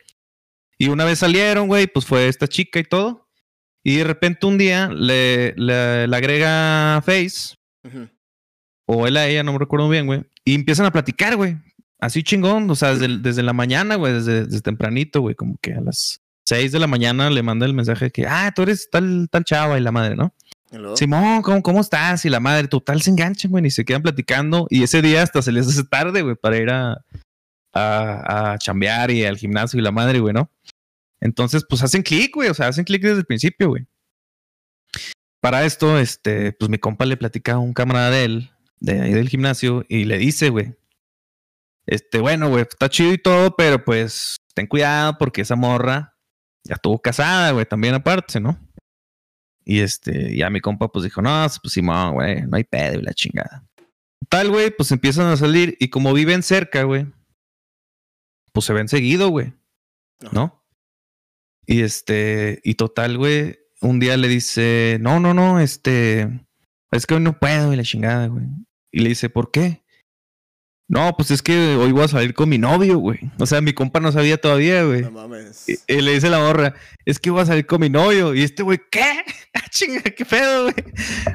[0.77, 3.27] Y una vez salieron, güey, pues fue esta chica y todo.
[3.83, 7.57] Y de repente un día le, le, le agrega Face,
[8.85, 10.23] o él a ella, no me recuerdo bien, güey.
[10.45, 11.57] Y empiezan a platicar, güey.
[12.03, 15.73] Así chingón, o sea, desde, desde la mañana, güey, desde, desde tempranito, güey, como que
[15.73, 18.89] a las 6 de la mañana le manda el mensaje de que, ah, tú eres
[18.91, 20.33] tal, tal chava y la madre, ¿no?
[20.95, 22.25] Simón, ¿cómo, ¿cómo estás?
[22.25, 24.67] Y la madre, total, se enganchan, güey, y se quedan platicando.
[24.69, 27.05] Y ese día hasta se les hace tarde, güey, para ir a,
[27.71, 30.51] a, a chambear y al gimnasio y la madre, güey, ¿no?
[31.21, 33.87] Entonces, pues hacen clic, güey, o sea, hacen clic desde el principio, güey.
[35.39, 39.13] Para esto, este, pues mi compa le platica a un camarada de él, de ahí
[39.13, 40.75] del gimnasio, y le dice, güey,
[41.85, 46.15] este, bueno, güey, está chido y todo, pero pues ten cuidado porque esa morra
[46.63, 48.57] ya estuvo casada, güey, también aparte, ¿no?
[49.65, 53.03] Y este, ya mi compa pues dijo, no, pues Simón, güey, no hay pedo y
[53.03, 53.65] la chingada.
[54.29, 57.05] Tal, güey, pues empiezan a salir y como viven cerca, güey,
[58.51, 59.53] pues se ven seguido, güey,
[60.31, 60.63] ¿no?
[61.65, 66.29] Y este, y total, güey, un día le dice, no, no, no, este,
[66.91, 68.45] es que hoy no puedo y la chingada, güey.
[68.91, 69.82] Y le dice, ¿por qué?
[70.89, 73.19] No, pues es que hoy voy a salir con mi novio, güey.
[73.39, 75.01] O sea, mi compa no sabía todavía, güey.
[75.01, 75.67] No mames.
[75.67, 78.35] Y, y le dice la morra, es que voy a salir con mi novio.
[78.35, 79.23] Y este güey, ¿qué?
[79.55, 80.75] Ah, chinga, ¿qué pedo, güey?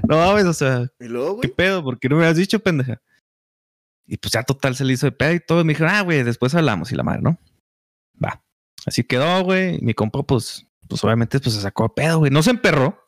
[0.08, 1.84] No mames, o sea, ¿Y luego, ¿qué pedo?
[1.84, 3.00] ¿Por qué no me has dicho, pendeja?
[4.08, 5.60] Y pues ya total se le hizo de pedo y todo.
[5.60, 7.38] Y me dijeron, ah, güey, después hablamos y la madre, ¿no?
[8.20, 8.42] Va.
[8.86, 9.78] Así quedó, güey.
[9.82, 12.32] Mi compa, pues, pues obviamente, pues se sacó de pedo, güey.
[12.32, 13.04] No se emperró.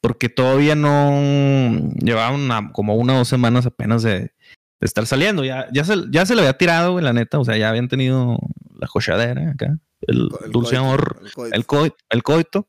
[0.00, 4.32] Porque todavía no llevaba una, como una o dos semanas apenas de,
[4.80, 5.44] de estar saliendo.
[5.44, 7.38] Ya, ya, se, ya se le había tirado, güey, la neta.
[7.38, 8.38] O sea, ya habían tenido
[8.78, 9.78] la jochadera acá.
[10.02, 11.54] El, El dulce coito, amor, el coito.
[11.56, 12.68] el, coi- el coito.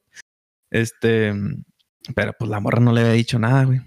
[0.69, 1.33] Este,
[2.15, 3.81] pero pues la morra no le había dicho nada, güey.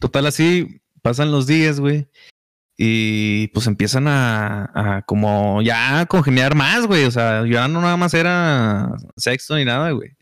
[0.00, 2.08] Total, así pasan los días, güey.
[2.78, 7.04] Y pues empiezan a, a como ya congeniar más, güey.
[7.04, 10.16] O sea, ya no nada más era sexo ni nada, güey.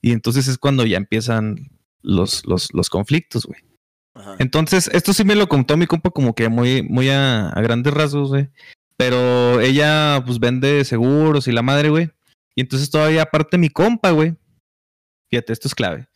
[0.00, 1.56] Y entonces es cuando ya empiezan
[2.02, 3.60] los, los, los conflictos, güey.
[4.20, 4.36] Ajá.
[4.38, 7.92] Entonces, esto sí me lo contó mi compa como que muy, muy a, a grandes
[7.94, 8.48] rasgos, güey.
[8.96, 12.10] Pero ella, pues, vende seguros y la madre, güey.
[12.54, 14.36] Y entonces todavía aparte mi compa, güey.
[15.30, 16.06] Fíjate, esto es clave.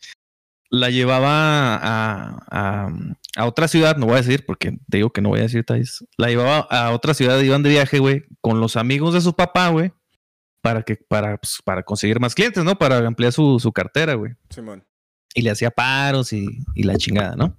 [0.69, 2.89] La llevaba a, a,
[3.37, 5.61] a otra ciudad, no voy a decir porque te digo que no voy a decir
[5.61, 6.05] detalles.
[6.17, 9.69] La llevaba a otra ciudad, iban de viaje, güey, con los amigos de su papá,
[9.69, 9.93] güey.
[10.61, 12.75] Para que, para, pues, para conseguir más clientes, ¿no?
[12.77, 14.83] Para ampliar su, su cartera, güey Simón.
[15.33, 17.55] y le hacía paros y, y la chingada, ¿no?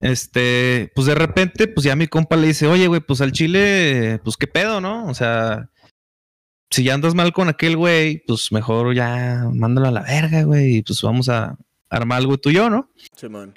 [0.00, 4.20] Este, pues de repente, pues ya mi compa le dice, oye, güey, pues al chile,
[4.22, 5.06] pues qué pedo, ¿no?
[5.06, 5.70] O sea,
[6.70, 10.76] si ya andas mal con aquel güey, pues mejor ya mándalo a la verga, güey,
[10.76, 11.56] y pues vamos a
[11.88, 12.90] armar algo tú y yo, ¿no?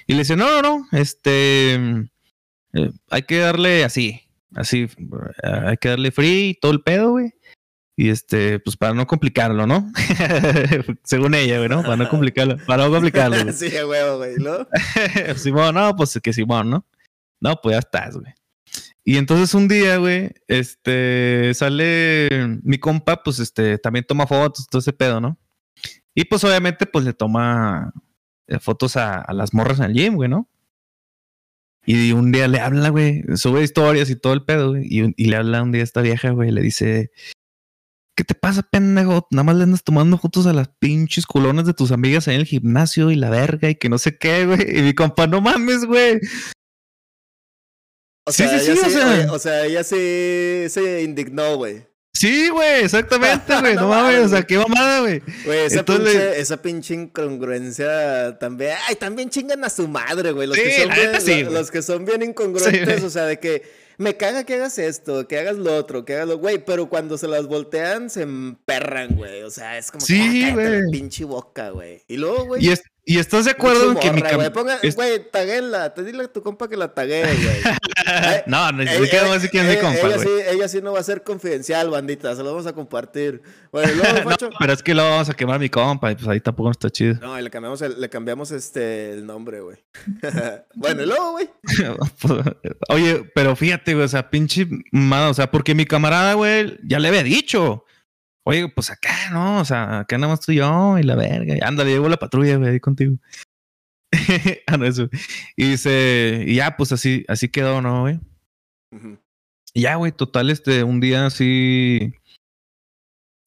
[0.06, 4.22] Y le dice, no, no, no, este, eh, hay que darle así,
[4.54, 4.88] así,
[5.42, 7.32] eh, hay que darle free y todo el pedo, güey.
[8.02, 9.92] Y este, pues para no complicarlo, ¿no?
[11.04, 11.82] Según ella, güey, ¿no?
[11.82, 13.36] Para no complicarlo, para no complicarlo.
[13.44, 13.54] güey.
[13.54, 14.34] sí, huevo, güey.
[14.34, 14.66] ¿Y luego?
[15.36, 16.84] Simón, no, pues que Simón, ¿no?
[17.38, 18.34] No, pues ya estás, güey.
[19.04, 24.80] Y entonces un día, güey, este, sale mi compa, pues este, también toma fotos, todo
[24.80, 25.38] ese pedo, ¿no?
[26.12, 27.92] Y pues obviamente, pues le toma
[28.48, 30.48] eh, fotos a, a las morras en el gym, güey, ¿no?
[31.86, 34.88] Y un día le habla, güey, sube historias y todo el pedo, güey.
[34.90, 37.12] Y, y le habla un día a esta vieja, güey, le dice,
[38.16, 39.26] ¿qué te pasa, pendejo?
[39.30, 42.44] Nada más le andas tomando fotos a las pinches culones de tus amigas en el
[42.46, 44.78] gimnasio y la verga y que no sé qué, güey.
[44.78, 46.20] Y mi compa, no mames, güey.
[48.26, 51.84] O Sí, sea, sí, sí, o sea- oye, o sea, ella sí se indignó, güey.
[52.14, 53.74] Sí, güey, exactamente, güey.
[53.74, 55.20] No no mames, o sea, qué mamada, güey.
[55.44, 58.76] Güey, esa, Entonces- pinche, esa pinche incongruencia también.
[58.86, 60.46] Ay, también chingan a su madre, güey.
[60.46, 61.58] Los, Sí, que son la bien, neta sí, lo- güey.
[61.58, 63.62] los que son bien incongruentes, o sea, de que
[64.02, 66.38] me caga que hagas esto, que hagas lo otro, que hagas lo.
[66.38, 69.42] Güey, pero cuando se las voltean, se emperran, güey.
[69.42, 70.90] O sea, es como Sí, que ah, güey.
[70.90, 72.02] pinche boca, güey.
[72.08, 72.64] Y luego, güey.
[72.64, 74.76] Y, es- y estás de acuerdo en que mi morra, güey.
[74.82, 75.92] es- güey, taguela.
[75.94, 77.62] Te dile a tu compa que la taguee, güey.
[78.04, 80.16] Eh, No, no, ni Ella- siquiera voy a decir quién es mi ella- compa, ella
[80.16, 80.26] güey.
[80.26, 82.34] sí, ella sí no va a ser confidencial, bandita.
[82.34, 83.42] Se lo vamos a compartir.
[83.70, 86.26] Bueno, luego, No, pero es que luego vamos a quemar a mi compa y pues
[86.28, 87.14] ahí tampoco no está chido.
[87.20, 89.78] No, y le cambiamos el, le cambiamos este el nombre, güey.
[90.74, 91.48] bueno, y luego, güey.
[92.88, 96.98] Oye, pero fíjate, güey, o sea, pinche mamada, o sea, porque mi camarada, güey, ya
[96.98, 97.84] le había dicho.
[98.44, 99.60] Oye, pues acá, ¿no?
[99.60, 101.56] O sea, acá nada más tú y yo y la verga.
[101.56, 103.16] Y Ándale, llevo la patrulla, güey, ahí contigo.
[104.66, 105.08] ah, no, eso.
[105.56, 108.20] Y dice, y ya, pues así, así quedó, ¿no, güey?
[109.74, 112.14] Y ya, güey, total, este, un día así.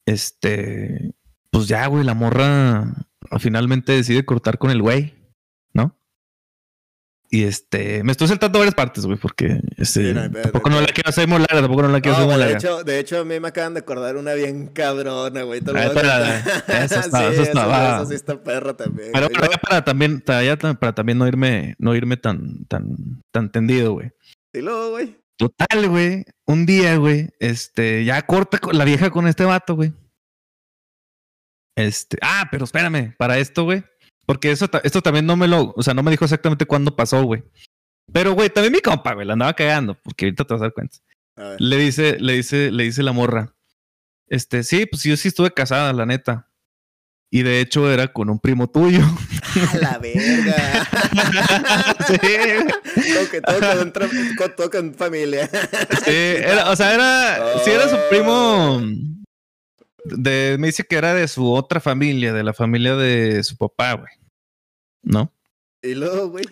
[0.06, 1.12] Este.
[1.50, 2.92] Pues ya, güey, la morra
[3.38, 5.14] finalmente decide cortar con el güey,
[5.72, 5.96] ¿no?
[7.28, 8.04] Y este.
[8.04, 11.26] Me estoy saltando varias partes, güey, porque este, Sí, no tampoco no la quiero hacer
[11.26, 12.68] muy larga, tampoco no la quiero No, hacer muy güey, de larga.
[12.68, 15.60] hecho, de hecho, a mí me acaban de acordar una bien cabrona, güey.
[15.60, 16.82] te lo Ah, voy a espera, contar.
[16.84, 19.10] eso está- sí, eso está, eso, sí está perra también.
[19.12, 22.96] Pero para, ya para también, para, para también no irme, no irme tan, tan,
[23.32, 24.10] tan tendido, güey.
[24.52, 25.16] Y luego, güey.
[25.36, 26.24] Total, güey.
[26.46, 29.92] Un día, güey, este, ya corta la vieja con este vato, güey.
[31.76, 33.84] Este, ah, pero espérame, para esto, güey.
[34.26, 37.22] Porque eso, esto también no me lo, o sea, no me dijo exactamente cuándo pasó,
[37.24, 37.44] güey.
[38.12, 40.72] Pero, güey, también mi compa, güey, la andaba cagando, porque ahorita te vas a dar
[40.74, 40.96] cuenta.
[41.36, 41.56] A.
[41.58, 43.54] Le dice, le dice, le dice la morra.
[44.28, 46.48] Este, sí, pues yo sí estuve casada, la neta.
[47.30, 49.00] Y de hecho era con un primo tuyo.
[49.72, 50.88] A la verga.
[52.06, 52.18] Sí.
[53.14, 55.48] todo, que, todo, con, tra- con- todo con familia.
[56.04, 58.80] Sí, era, o sea, era, sí era su primo.
[60.16, 63.94] De, me dice que era de su otra familia, de la familia de su papá,
[63.94, 64.12] güey.
[65.02, 65.32] ¿No?
[65.82, 66.44] y luego, güey.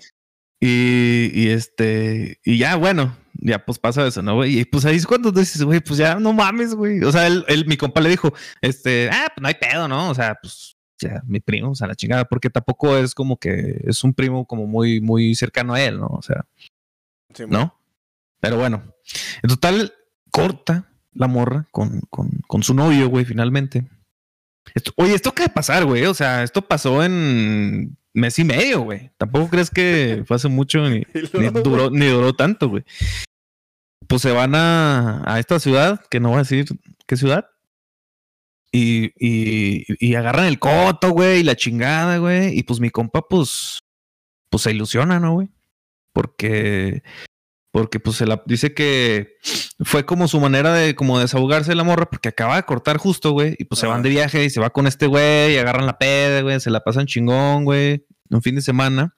[0.61, 4.61] Y, y este, y ya, bueno, ya pues pasa eso, ¿no, güey?
[4.61, 7.03] Y pues ahí es cuando dices, güey, pues ya no mames, güey.
[7.03, 10.09] O sea, él, él- mi compa le dijo, este, ah, pues no hay pedo, ¿no?
[10.11, 13.81] O sea, pues ya, mi primo, o sea, la chingada, porque tampoco es como que
[13.85, 16.07] es un primo como muy, muy cercano a él, ¿no?
[16.07, 16.47] O sea,
[17.35, 17.77] Sí, ¿no?
[18.41, 18.85] Pero bueno,
[19.43, 19.93] en total,
[20.31, 23.85] corta la morra con, con, con su novio, güey, finalmente.
[24.75, 26.05] Esto- oye, esto acaba de pasar, güey.
[26.07, 29.11] O sea, esto pasó en mes y medio, güey.
[29.19, 31.03] Tampoco crees que fue hace mucho ni,
[31.63, 32.85] duró, ni duró tanto, güey.
[34.07, 36.67] Pues se van a, a esta ciudad, que no voy a decir
[37.07, 37.47] qué ciudad.
[38.73, 42.59] Y, y, y agarran el coto, güey, y la chingada, güey.
[42.59, 43.79] Y pues mi compa, pues,
[44.51, 45.49] pues se ilusiona, ¿no, güey?
[46.13, 47.03] Porque,
[47.75, 49.37] porque pues se la dice que
[49.81, 53.33] fue como su manera de como desahogarse de la morra, porque acaba de cortar justo,
[53.33, 53.57] güey.
[53.59, 55.99] Y pues se van de viaje y se va con este güey, y agarran la
[55.99, 59.17] peda, güey, se la pasan chingón, güey, un fin de semana.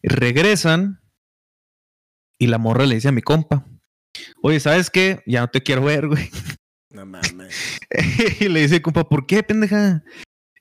[0.00, 1.02] Y regresan
[2.38, 3.66] y la morra le dice a mi compa,
[4.42, 5.22] oye, ¿sabes qué?
[5.26, 6.30] Ya no te quiero ver, güey.
[6.88, 7.80] No mames.
[8.40, 10.02] y le dice, compa, ¿por qué, pendeja?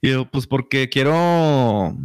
[0.01, 1.95] Y yo, pues porque quiero,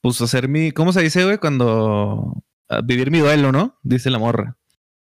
[0.00, 1.36] pues hacer mi, ¿cómo se dice, güey?
[1.36, 2.42] Cuando
[2.84, 3.78] vivir mi duelo, ¿no?
[3.82, 4.56] Dice la morra.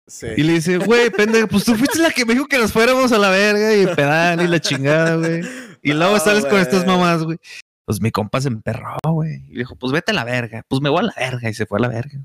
[0.07, 0.27] Sí.
[0.37, 3.11] Y le dice, güey, pendeja, pues tú fuiste la que me dijo que nos fuéramos
[3.11, 5.41] a la verga y pedal y la chingada, güey.
[5.81, 7.37] Y luego sales con estas mamás, güey.
[7.85, 9.43] Pues mi compa se emperró, güey.
[9.49, 10.63] Y dijo, pues vete a la verga.
[10.67, 11.49] Pues me voy a la verga.
[11.49, 12.19] Y se fue a la verga.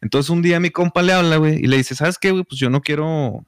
[0.00, 2.44] Entonces un día mi compa le habla, güey, y le dice, ¿sabes qué, güey?
[2.44, 3.44] Pues yo no quiero,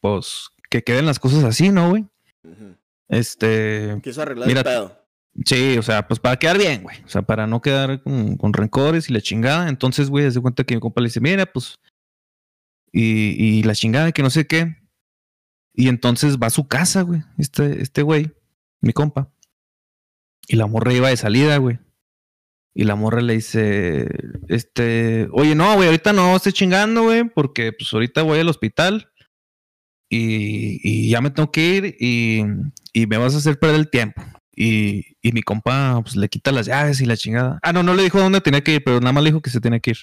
[0.00, 2.06] pues, que queden las cosas así, ¿no, güey?
[3.08, 4.95] Este, Quiso arreglar Mira, el pedo.
[5.44, 6.96] Sí, o sea, pues para quedar bien, güey.
[7.04, 9.68] O sea, para no quedar con, rencores y la chingada.
[9.68, 11.78] Entonces, güey, se cuenta que mi compa le dice, mira, pues,
[12.92, 14.76] y, y la chingada, que no sé qué.
[15.74, 18.32] Y entonces va a su casa, güey, este, este güey,
[18.80, 19.30] mi compa.
[20.48, 21.78] Y la morra iba de salida, güey.
[22.74, 24.06] Y la morra le dice,
[24.48, 29.10] este, oye, no, güey, ahorita no estoy chingando, güey, porque pues ahorita voy al hospital
[30.10, 32.42] y, y ya me tengo que ir y,
[32.92, 34.22] y me vas a hacer perder el tiempo.
[34.58, 37.58] Y, mi compa pues le quita las llaves y la chingada.
[37.62, 39.50] Ah, no, no le dijo dónde tenía que ir, pero nada más le dijo que
[39.50, 39.98] se tenía que ir.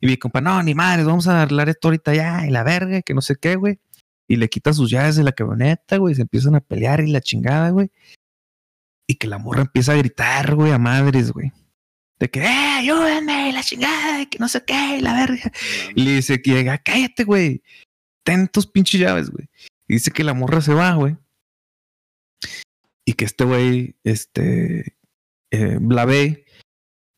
[0.00, 3.02] Y mi compa, no, ni madres, vamos a arreglar esto ahorita ya, y la verga,
[3.02, 3.78] que no sé qué, güey.
[4.26, 7.12] Y le quita sus llaves de la camioneta, güey, y se empiezan a pelear y
[7.12, 7.92] la chingada, güey.
[9.06, 11.52] Y que la morra empieza a gritar, güey, a madres, güey.
[12.18, 15.52] De que, eh, ayúdenme, la chingada, que no sé qué, la verga.
[15.94, 17.62] Y le dice que llega, cállate, güey.
[18.24, 19.48] Ten tus pinches llaves, güey.
[19.86, 21.16] Y dice que la morra se va, güey.
[23.04, 24.96] Y que este güey, este,
[25.50, 26.44] eh, la ve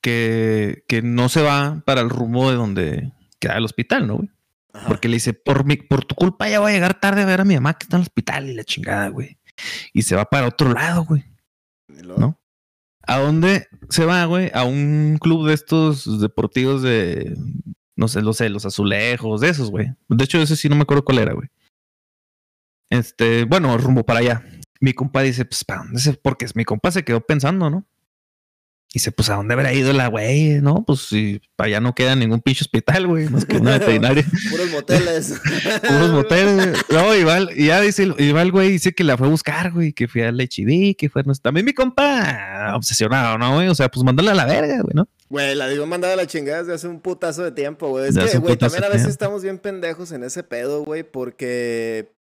[0.03, 4.31] que, que no se va para el rumbo de donde queda el hospital, ¿no, güey?
[4.73, 4.89] Ajá.
[4.89, 7.41] Porque le dice, por, mi, por tu culpa ya voy a llegar tarde a ver
[7.41, 9.39] a mi mamá que está en el hospital y la chingada, güey.
[9.93, 11.25] Y se va para otro lado, güey.
[11.89, 12.41] ¿no?
[13.07, 14.51] ¿A dónde se va, güey?
[14.55, 17.37] A un club de estos deportivos de,
[17.97, 19.93] no sé, lo sé, los azulejos, de esos, güey.
[20.09, 21.49] De hecho, ese sí no me acuerdo cuál era, güey.
[22.91, 24.45] Este, bueno, rumbo para allá.
[24.85, 26.13] Mi compa dice, pues, ¿para dónde se?
[26.13, 27.87] Porque mi compa se quedó pensando, ¿no?
[28.93, 30.61] Dice, pues, ¿a dónde habrá ido la güey?
[30.61, 34.27] No, pues, si para allá no queda ningún pinche hospital, güey, más que una veterinaria.
[34.51, 35.41] Puros moteles.
[35.89, 36.85] Puros moteles.
[36.91, 40.07] No, igual, y ya dice, igual, güey, dice que la fue a buscar, güey, que
[40.07, 43.69] fue al HIV, que fue, no también mi compa obsesionado, ¿no, güey?
[43.69, 45.09] O sea, pues mándale a la verga, güey, ¿no?
[45.31, 48.11] Güey, la digo mandada a la chingada desde hace un putazo de tiempo, güey.
[48.11, 49.13] Es que, güey, también a veces tiempo.
[49.13, 52.13] estamos bien pendejos en ese pedo, güey, porque.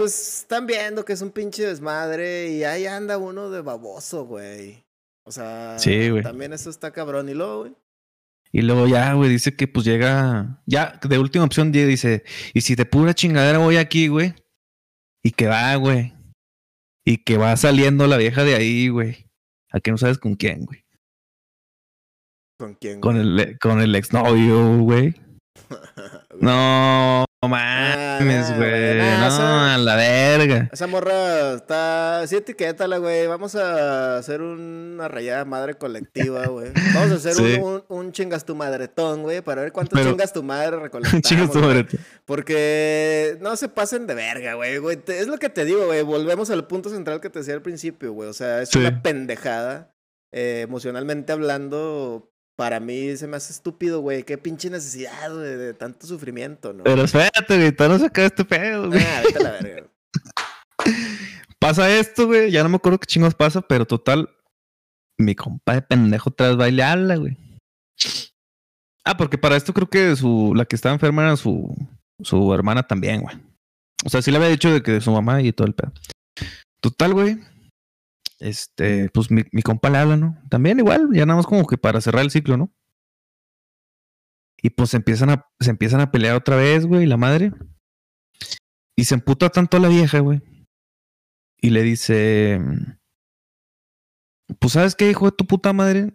[0.00, 4.82] Pues están viendo que es un pinche desmadre y ahí anda uno de baboso, güey.
[5.26, 6.22] O sea, Sí, güey.
[6.22, 7.28] también eso está cabrón.
[7.28, 7.76] Y luego, güey.
[8.50, 12.76] Y luego ya, güey, dice que pues llega, ya de última opción dice, y si
[12.76, 14.34] de pura chingadera voy aquí, güey,
[15.22, 16.14] y que va, güey,
[17.04, 19.26] y que va saliendo la vieja de ahí, güey,
[19.70, 20.82] a que no sabes con quién, güey,
[22.58, 23.02] ¿Con quién?
[23.02, 25.14] con el, con el exnovio, güey.
[26.40, 30.68] No, no mames, Ah, güey, nah, no, esa- a la verga.
[30.72, 32.22] Esa morra está.
[32.26, 33.26] Sí, etiquétala, güey.
[33.28, 36.70] Vamos a hacer una rayada madre colectiva, güey.
[36.94, 37.54] Vamos a hacer Sí.
[37.62, 41.22] un, un, un chingas tu madretón, güey, para ver cuántos Pero- chingas tu madre recolectamos.
[41.22, 41.86] Chingas tu madre.
[42.26, 44.78] Porque no se pasen de verga, güey.
[45.08, 46.02] Es lo que te digo, güey.
[46.02, 48.28] Volvemos al punto central que te decía al principio, güey.
[48.28, 48.78] O sea, es Sí.
[48.78, 49.94] una pendejada.
[50.32, 52.29] eh, emocionalmente hablando,
[52.60, 54.22] para mí se me hace estúpido, güey.
[54.22, 56.84] Qué pinche necesidad, güey, de tanto sufrimiento, ¿no?
[56.84, 59.00] Pero espérate, güey, todavía no se acaba este pedo, güey.
[59.02, 59.88] Ah, vete a la verga.
[61.58, 62.50] Pasa esto, güey.
[62.50, 64.28] Ya no me acuerdo qué chingos pasa, pero total.
[65.16, 67.38] Mi compa de pendejo tras bailarla, güey.
[69.06, 71.74] Ah, porque para esto creo que su, la que estaba enferma era su,
[72.22, 73.36] su hermana también, güey.
[74.04, 75.94] O sea, sí le había dicho de que su mamá y todo el pedo.
[76.82, 77.38] Total, güey.
[78.40, 80.42] Este, pues mi, compa le habla, ¿no?
[80.48, 82.72] También igual, ya nada más como que para cerrar el ciclo, ¿no?
[84.62, 87.52] Y pues empiezan a, se empiezan a pelear otra vez, güey, la madre.
[88.96, 90.42] Y se emputa tanto la vieja, güey.
[91.58, 92.60] Y le dice,
[94.58, 96.14] pues sabes qué, hijo de tu puta madre.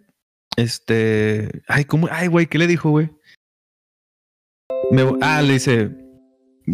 [0.56, 2.08] Este, ay, ¿cómo?
[2.10, 3.10] Ay, güey, ¿qué le dijo, güey?
[5.20, 5.90] Ah, le dice,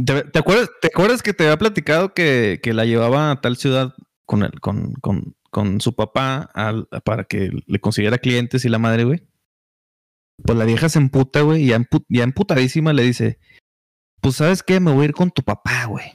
[0.07, 3.57] ¿te, te acuerdas, ¿te acuerdas que te había platicado que, que la llevaba a tal
[3.57, 3.95] ciudad
[4.27, 8.79] con, el, con, con, con su papá al- para que le consiguiera clientes y la
[8.79, 9.23] madre, güey?
[10.43, 13.39] Pues la vieja se emputa, güey, y ya, empu- ya emputadísima le dice,
[14.21, 16.07] pues sabes qué, me voy a ir con tu papá, güey.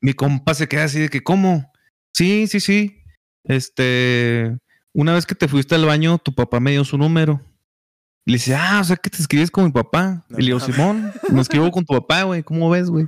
[0.00, 1.72] Mi compa se queda así de que, ¿cómo?
[2.14, 3.02] Sí, sí, sí.
[3.44, 4.56] Este,
[4.94, 7.40] una vez que te fuiste al baño, tu papá me dio su número.
[8.26, 10.26] Y le dice, ah, o sea que te escribes con mi papá.
[10.28, 10.60] No y le digo.
[10.60, 13.06] Simón, me escribo con tu papá, güey, ¿cómo ves, güey?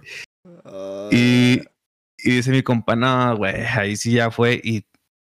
[0.65, 1.61] Ah, Y,
[2.19, 4.61] y dice mi compa, no, güey, ahí sí ya fue.
[4.63, 4.85] Y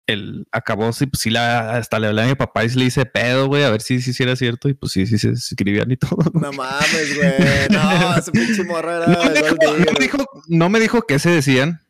[0.06, 2.84] él acabó, sí, pues sí, la, hasta le hablé a mi papá y se le
[2.84, 4.68] hice pedo, güey, a ver si, si, sí era cierto.
[4.68, 6.18] Y pues sí, sí se escribían y todo.
[6.34, 7.32] No mames, güey.
[7.70, 10.18] No, ese pinche morro era No me, de dijo, no, me dijo,
[10.48, 11.80] no me dijo qué se decían.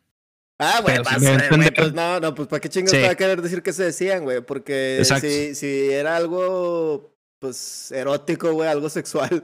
[0.59, 1.73] Ah, güey, güey, entender.
[1.75, 2.97] pues no, no, pues para qué chingados Sí.
[2.97, 7.91] te va a querer decir que se decían, güey, porque si, si era algo, pues,
[7.91, 9.43] erótico, güey, algo sexual,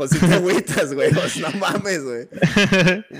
[0.00, 2.26] pues sí te agüitas, güey, pues no mames, güey.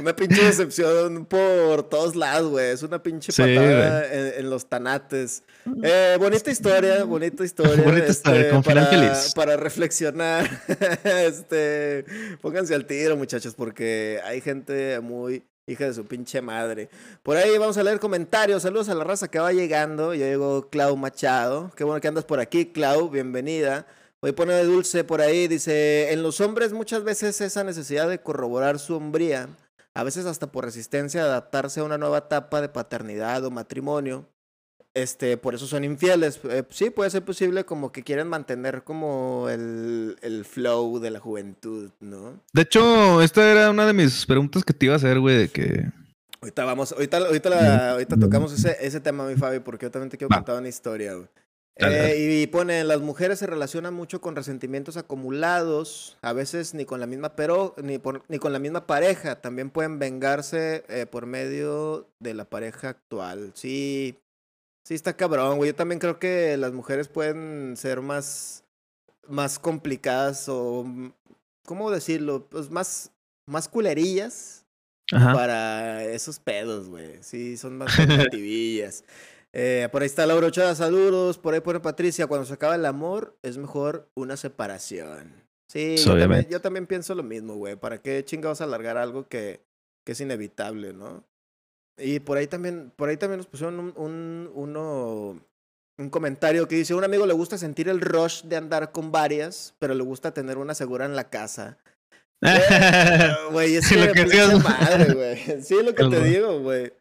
[0.01, 4.65] Una pinche decepción por todos lados, güey, es una pinche Sí, patada en, en los
[4.67, 5.43] tanates.
[5.83, 7.73] Eh, bonita historia, bonita historia.
[7.75, 9.33] este, Bonita historia, con para, feliz.
[9.35, 10.49] para reflexionar,
[11.05, 12.07] este,
[12.41, 16.89] pónganse al tiro, muchachos, porque hay gente muy hija de su pinche madre.
[17.23, 18.63] Por ahí vamos a leer comentarios.
[18.63, 20.15] Saludos a la raza que va llegando.
[20.15, 21.71] Ya llegó Clau Machado.
[21.77, 23.11] Qué bueno que andas por aquí, Clau.
[23.11, 23.87] Bienvenida.
[24.23, 25.49] Hoy pone de dulce por ahí.
[25.49, 29.49] Dice: En los hombres muchas veces esa necesidad de corroborar su hombría,
[29.95, 34.27] a veces hasta por resistencia a adaptarse a una nueva etapa de paternidad o matrimonio.
[34.93, 36.41] Este, por eso son infieles.
[36.51, 41.21] Eh, sí, puede ser posible como que quieren mantener como el, el flow de la
[41.21, 42.41] juventud, ¿no?
[42.53, 45.49] De hecho, esta era una de mis preguntas que te iba a hacer, güey, de
[45.49, 45.85] que...
[46.43, 50.11] Ahorita vamos, ahorita, ahorita, la- ahorita tocamos ese, ese tema, mi Fabi, porque yo también
[50.11, 50.39] te quiero Va.
[50.39, 51.29] contar una historia, güey.
[51.77, 57.01] Eh, y pone, las mujeres se relacionan mucho con resentimientos acumulados, a veces ni con
[57.01, 61.25] la misma pero ni, por- ni con la misma pareja, también pueden vengarse eh, por
[61.27, 63.53] medio de la pareja actual.
[63.55, 64.19] Sí,
[64.85, 65.71] sí está cabrón, güey.
[65.71, 68.65] Yo también creo que las mujeres pueden ser más,
[69.27, 71.13] más complicadas o, mm,
[71.65, 72.45] ¿cómo decirlo?
[72.51, 73.11] Pues más,
[73.47, 74.67] más culerillas
[75.13, 75.33] Ajá.
[75.33, 77.23] para esos pedos, güey.
[77.23, 79.03] Sí, son más combatillas.
[79.53, 81.39] Eh, por ahí está Laura Ochoa, saludos.
[81.39, 85.33] Por ahí pone Patricia, cuando se acaba el amor, es mejor una separación.
[85.69, 87.77] Sí, yo, también, yo también pienso lo mismo, güey.
[87.77, 89.61] ¿Para qué chingados alargar algo que,
[90.05, 91.25] que es inevitable, no?
[91.97, 95.41] Y por ahí también, por ahí también nos pusieron un, un, uno,
[95.99, 99.75] un comentario que dice, un amigo le gusta sentir el rush de andar con varias,
[99.79, 101.79] pero le gusta tener una segura en la casa.
[103.53, 105.63] Güey, es Sí, que lo que madre, güey.
[105.63, 106.93] Sí, lo que te digo, güey.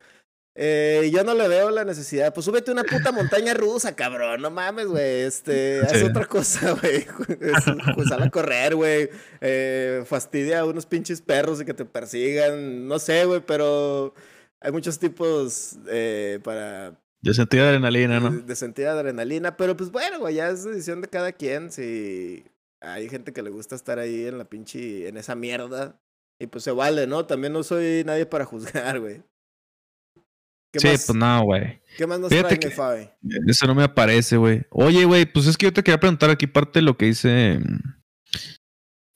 [0.56, 2.34] Eh, yo no le veo la necesidad.
[2.34, 4.42] Pues súbete una puta montaña rusa, cabrón.
[4.42, 5.22] No mames, güey.
[5.22, 6.04] Este, haz Sí.
[6.06, 6.98] otra cosa, güey.
[7.40, 7.64] Es-
[7.96, 9.10] Pues sal a correr, güey.
[9.42, 12.88] Eh, fastidia a unos pinches perros y que te persigan.
[12.88, 14.14] No sé, güey, pero
[14.60, 18.32] hay muchos tipos eh, para Yo sentí adrenalina, ¿no?
[18.32, 21.72] de, de sentir adrenalina, pero pues bueno, güey, ya es decisión de cada quien.
[21.72, 22.44] Si
[22.82, 26.02] hay gente que le gusta estar ahí en la pinche, en esa mierda,
[26.42, 27.26] y pues se vale, ¿no?
[27.26, 29.22] También no soy nadie para juzgar, güey.
[30.72, 31.82] ¿Qué, Sí, más, pues no, güey.
[31.98, 33.10] ¿Qué más nos Fíjate trae, que- Fabi?
[33.48, 34.62] Eso no me aparece, güey.
[34.70, 37.60] Oye, güey, pues es que yo te quería preguntar aquí parte de lo que dice
[37.60, 37.80] mm,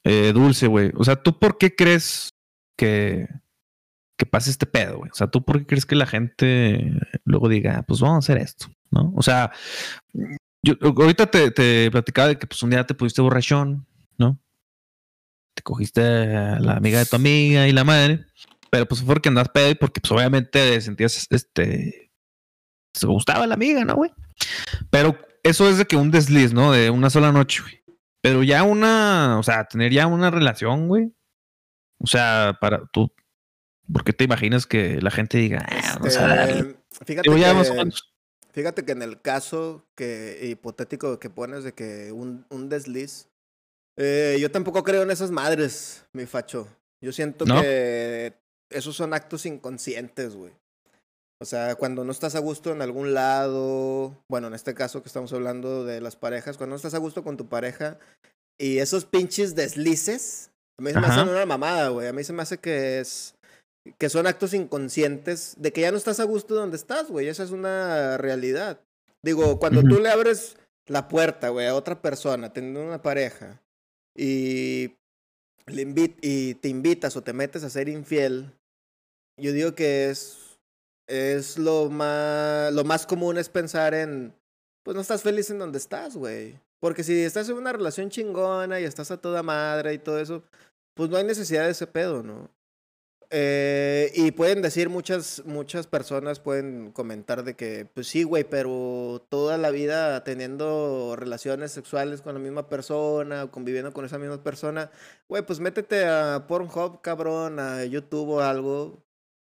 [0.06, 0.92] eh, Dulce, güey.
[0.96, 2.30] O sea, ¿tú por qué crees
[2.78, 3.28] que,
[4.18, 5.12] que pase este pedo, güey?
[5.12, 6.92] O sea, ¿tú por qué crees que la gente
[7.24, 9.14] luego diga, "Ah, pues vamos a hacer esto, ¿no?
[9.16, 9.52] O sea,
[10.64, 13.86] yo ahorita te, te platicaba de que pues un día te pusiste borrachón,
[14.18, 14.40] ¿no?
[15.56, 18.26] Te cogiste a la amiga de tu amiga y la madre.
[18.74, 22.12] Pero pues fue porque andas pedo y porque pues obviamente sentías este
[22.92, 24.12] se gustaba la amiga, ¿no, güey?
[24.90, 26.72] Pero eso es de que un desliz, ¿no?
[26.72, 27.84] De una sola noche, güey.
[28.20, 31.14] Pero ya una, o sea, tener ya una relación, güey.
[32.00, 33.14] O sea, para tú,
[33.92, 36.60] ¿por qué te imaginas que la gente diga, ah, vamos a darle?
[36.60, 37.92] Este, fíjate, Digo, ya que,
[38.54, 43.30] fíjate que en el caso que hipotético que pones de que un, un desliz,
[43.98, 46.68] eh, yo tampoco creo en esas madres, mi facho.
[47.02, 47.62] Yo siento ¿No?
[47.62, 48.42] que
[48.74, 50.52] esos son actos inconscientes, güey.
[51.42, 55.08] O sea, cuando no estás a gusto en algún lado, bueno, en este caso que
[55.10, 58.00] estamos hablando de las parejas, cuando no estás a gusto con tu pareja
[58.58, 61.22] y esos pinches deslices, a mí se me Ajá.
[61.22, 62.08] hacen una mamada, güey.
[62.08, 63.36] A mí se me hace que es
[64.00, 67.28] que son actos inconscientes de que ya no estás a gusto donde estás, güey.
[67.28, 68.80] Esa es una realidad.
[69.22, 70.56] Digo, cuando tú le abres
[70.88, 73.62] la puerta, güey, a otra persona, teniendo una pareja,
[74.16, 74.96] y,
[75.66, 78.54] le invi- y te invitas o te metes a ser infiel,
[79.38, 80.60] yo digo que es,
[81.08, 84.34] es lo más, lo más común es pensar en,
[84.84, 86.60] pues no estás feliz en donde estás, güey.
[86.80, 90.44] Porque si estás en una relación chingona y estás a toda madre y todo eso,
[90.96, 92.50] pues no hay necesidad de ese pedo, ¿no?
[93.36, 99.26] Eh, y pueden decir muchas, muchas personas pueden comentar de que, pues sí, güey, pero
[99.30, 104.92] toda la vida teniendo relaciones sexuales con la misma persona conviviendo con esa misma persona,
[105.28, 109.04] güey, pues métete a Pornhub, cabrón, a YouTube o algo,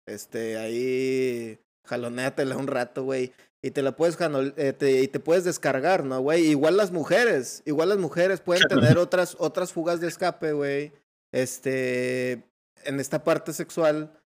[0.06, 3.32] este, ahí jalonéatela un rato, güey.
[3.62, 4.18] Y te la puedes
[4.56, 6.44] eh, te- y te puedes descargar, ¿no, güey?
[6.46, 10.92] Igual las mujeres, igual las mujeres pueden tener otras, otras fugas de escape, güey.
[11.32, 12.44] Este,
[12.84, 14.18] en esta parte sexual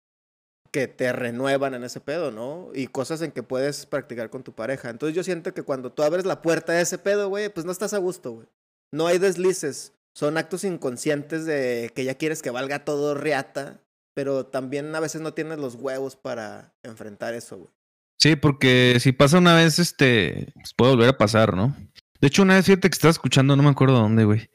[0.70, 2.70] que te renuevan en ese pedo, ¿no?
[2.74, 4.90] Y cosas en que puedes practicar con tu pareja.
[4.90, 7.72] Entonces yo siento que cuando tú abres la puerta de ese pedo, güey, pues no
[7.72, 8.46] estás a gusto, güey.
[8.92, 9.92] No hay deslices.
[10.14, 13.80] Son actos inconscientes de que ya quieres que valga todo riata,
[14.16, 17.70] pero también a veces no tienes los huevos para enfrentar eso, güey.
[18.18, 21.76] Sí, porque si pasa una vez, este, pues puede volver a pasar, ¿no?
[22.18, 24.48] De hecho, una vez, fíjate que estaba escuchando, no me acuerdo dónde, güey,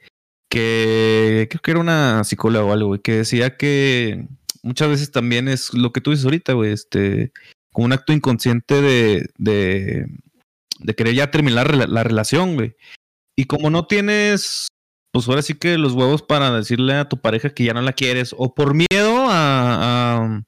[0.50, 4.26] que creo que era una psicóloga o algo, güey, que decía que
[4.64, 7.32] muchas veces también es lo que tú dices ahorita, güey, este,
[7.72, 10.08] como un acto inconsciente de, de,
[10.80, 12.76] de querer ya terminar rela- la relación, güey.
[13.38, 14.68] Y como no tienes,
[15.12, 17.94] pues ahora sí que los huevos para decirle a tu pareja que ya no la
[17.94, 20.42] quieres, o por miedo a, a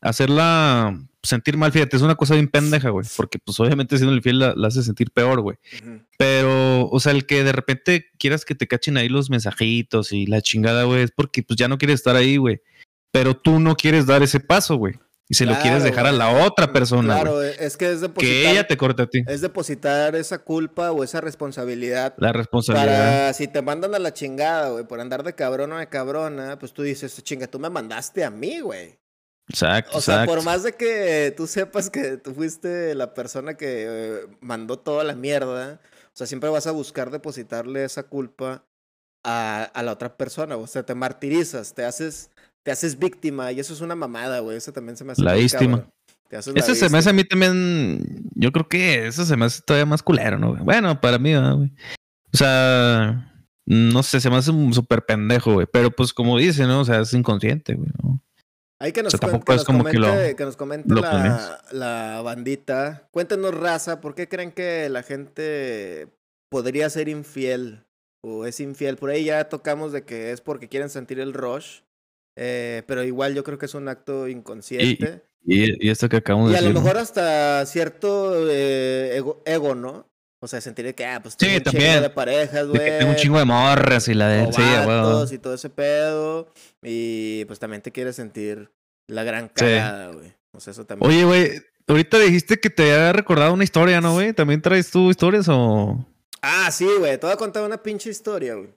[0.00, 4.38] hacerla sentir mal, fíjate, es una cosa bien pendeja, güey, porque pues obviamente siendo infiel
[4.38, 5.56] la, la hace sentir peor, güey.
[6.16, 10.26] Pero, o sea, el que de repente quieras que te cachen ahí los mensajitos y
[10.26, 12.60] la chingada, güey, es porque pues ya no quieres estar ahí, güey.
[13.10, 14.94] Pero tú no quieres dar ese paso, güey.
[15.30, 17.14] Y se lo quieres dejar a la otra persona.
[17.14, 19.22] Claro, es que es depositar, Que ella te corte a ti.
[19.26, 22.96] es depositar esa culpa o esa responsabilidad La responsabilidad.
[22.96, 26.58] Para si te mandan a la chingada, güey, por andar de cabrón o de cabrona,
[26.58, 28.98] pues tú dices, chinga, tú me mandaste a mí, güey.
[29.50, 30.34] Exacto, O sea, exacto.
[30.34, 35.04] por más de que tú sepas que tú fuiste la persona que eh, mandó toda
[35.04, 38.64] la mierda, o sea, siempre vas a buscar depositarle esa culpa
[39.24, 42.30] a, a la otra persona, o sea, te martirizas, te haces,
[42.64, 45.34] te haces víctima, y eso es una mamada, güey, eso también se me hace La
[45.34, 45.88] víctima.
[46.30, 48.28] Ese se me hace a mí también.
[48.34, 50.50] Yo creo que eso se me hace todavía más culero, ¿no?
[50.50, 50.62] güey?
[50.62, 51.72] Bueno, para mí, ¿verdad, güey.
[52.32, 53.32] O sea,
[53.64, 55.66] no sé, se me hace un súper pendejo, güey.
[55.72, 56.80] Pero pues como dice, ¿no?
[56.80, 57.88] O sea, es inconsciente, güey.
[58.02, 58.22] ¿no?
[58.80, 61.64] Hay que nos, sea, tampoco que nos que comente, lo- que nos comente lo la,
[61.72, 63.08] la bandita.
[63.10, 66.08] Cuéntenos, raza, ¿por qué creen que la gente
[66.50, 67.86] podría ser infiel
[68.22, 68.96] o es infiel?
[68.96, 71.80] Por ahí ya tocamos de que es porque quieren sentir el rush,
[72.40, 75.22] eh, pero igual yo creo que es un acto inconsciente.
[75.44, 76.82] Y, y esto que acabamos Y, de a lo decir.
[76.82, 80.06] mejor hasta cierto eh, ego, ego, ¿no?
[80.40, 82.98] O sea, sentir que, ah, pues Sí, tengo un chingo de parejas, güey.
[82.98, 84.52] tengo un chingo de morras y la de.
[84.52, 86.52] Sí, y todo ese pedo.
[86.82, 88.70] Y pues también te quieres sentir
[89.08, 89.64] la gran Sí.
[89.64, 90.32] cagada, güey.
[90.52, 91.10] O sea, eso también.
[91.10, 91.50] Oye, güey,
[91.88, 94.32] ahorita dijiste que te había recordado una historia, ¿no, güey?
[94.32, 96.06] ¿También traes tú historias o.?
[96.40, 97.18] Ah, sí, güey.
[97.18, 98.68] Te voy a contar una pinche historia, güey.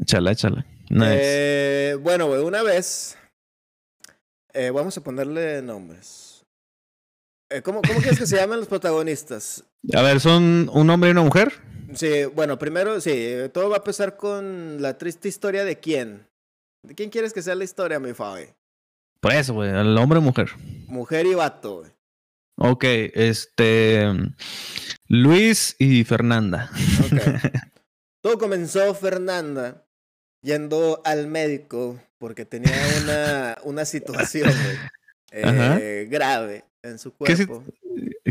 [0.00, 0.66] Échala, échala.
[0.90, 1.18] Nice.
[1.20, 3.16] Eh, bueno, güey, una vez.
[4.52, 6.44] eh, vamos a ponerle nombres.
[7.50, 9.64] Eh, ¿cómo, ¿Cómo quieres que se llamen los protagonistas?
[9.94, 11.52] A ver, ¿son un hombre y una mujer?
[11.94, 16.26] Sí, bueno, primero, sí, todo va a empezar con la triste historia de quién.
[16.82, 18.46] ¿De quién quieres que sea la historia, mi Fabi?
[19.20, 20.50] Por eso, güey, el hombre o mujer.
[20.86, 21.90] Mujer y vato, güey.
[22.56, 24.06] Ok, este.
[25.08, 26.70] Luis y Fernanda.
[27.04, 27.20] Ok.
[28.22, 29.83] Todo comenzó Fernanda
[30.44, 32.72] yendo al médico porque tenía
[33.02, 34.50] una, una situación
[35.32, 37.64] eh, grave en su ¿Qué si- cuerpo.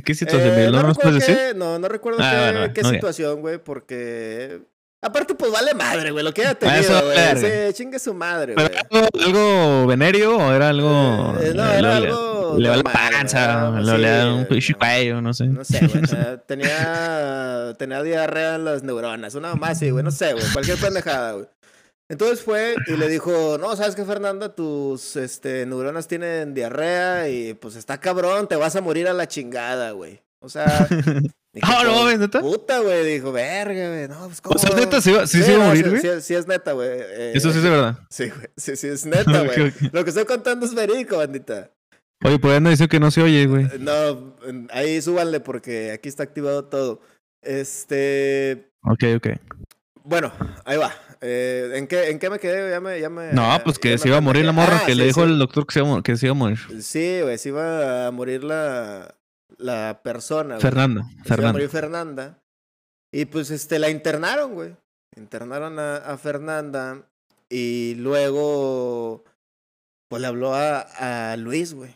[0.06, 0.54] ¿Qué situación?
[0.60, 2.96] Eh, ¿No recuerdo qué, no, no recuerdo Ah, qué, bueno, qué no, ya.
[2.96, 4.62] situación, güey, porque...
[5.02, 7.18] Aparte, pues vale madre, güey, lo que haya Ah, tenido, güey.
[7.38, 8.80] Sí, chingue su madre, ¿Pero güey.
[8.90, 11.36] algo, algo venerio o era algo.?
[11.42, 13.98] Eh, no, le- era le- algo Le va la panza, ¿no?
[13.98, 14.80] le Sí, un pinche no.
[14.80, 15.46] cuello, no sé.
[15.48, 16.04] No sé, güey.
[16.48, 19.36] tenía, tenía diarrea en las neuronas.
[19.36, 20.04] Una más así, güey.
[20.06, 20.46] No sé, güey.
[20.54, 21.46] Cualquier pendejada, güey.
[22.14, 24.54] Entonces fue y le dijo, no, ¿sabes qué, Fernanda?
[24.56, 29.28] Tus este, neuronas tienen diarrea y pues está cabrón, te vas a morir a la
[29.28, 30.22] chingada, güey.
[30.40, 30.88] O sea...
[31.54, 32.40] dije, Ah, no, pues, mames, ¿neta?
[32.42, 33.06] Puta, güey.
[33.14, 34.08] Dijo, verga, güey.
[34.08, 34.56] No, pues cómo...
[34.56, 36.02] O sea, neta, ¿sí iba- sí se iba a morir, sí- güey?
[36.02, 36.90] Sí, sí es neta, güey.
[36.92, 38.00] Eh, Eso sí es de verdad.
[38.10, 38.48] Sí, güey.
[38.58, 39.74] Sí, sí es neta, güey.
[39.92, 41.72] Lo que estoy contando es verídico, bandita.
[42.26, 43.68] Oye, pues no dice que no se oye, güey.
[43.80, 44.36] No,
[44.72, 47.02] ahí súbanle porque aquí está activado todo.
[47.42, 48.70] Este.
[48.84, 49.28] Ok, ok.
[50.04, 50.32] Bueno,
[50.66, 50.94] ahí va.
[51.26, 52.70] Eh, ¿en, qué, ¿En qué me quedé?
[52.70, 53.00] Ya me.
[53.00, 55.06] Ya me No, pues que se iba a morir la morra, Ah, que sí, le
[55.06, 55.30] dijo sí.
[55.32, 56.60] el doctor que se, iba, a mor- que se iba a morir.
[56.82, 59.16] Sí, güey, se iba a morir la,
[59.58, 60.56] la persona.
[60.56, 60.62] güey.
[60.62, 61.52] Fernanda, Se iba a Fernanda.
[61.54, 62.40] morir Fernanda.
[63.12, 64.76] Y pues este, la internaron, güey.
[65.16, 67.04] Internaron a, a Fernanda.
[67.50, 69.24] y luego,
[70.10, 71.96] pues le habló a, a Luis, güey.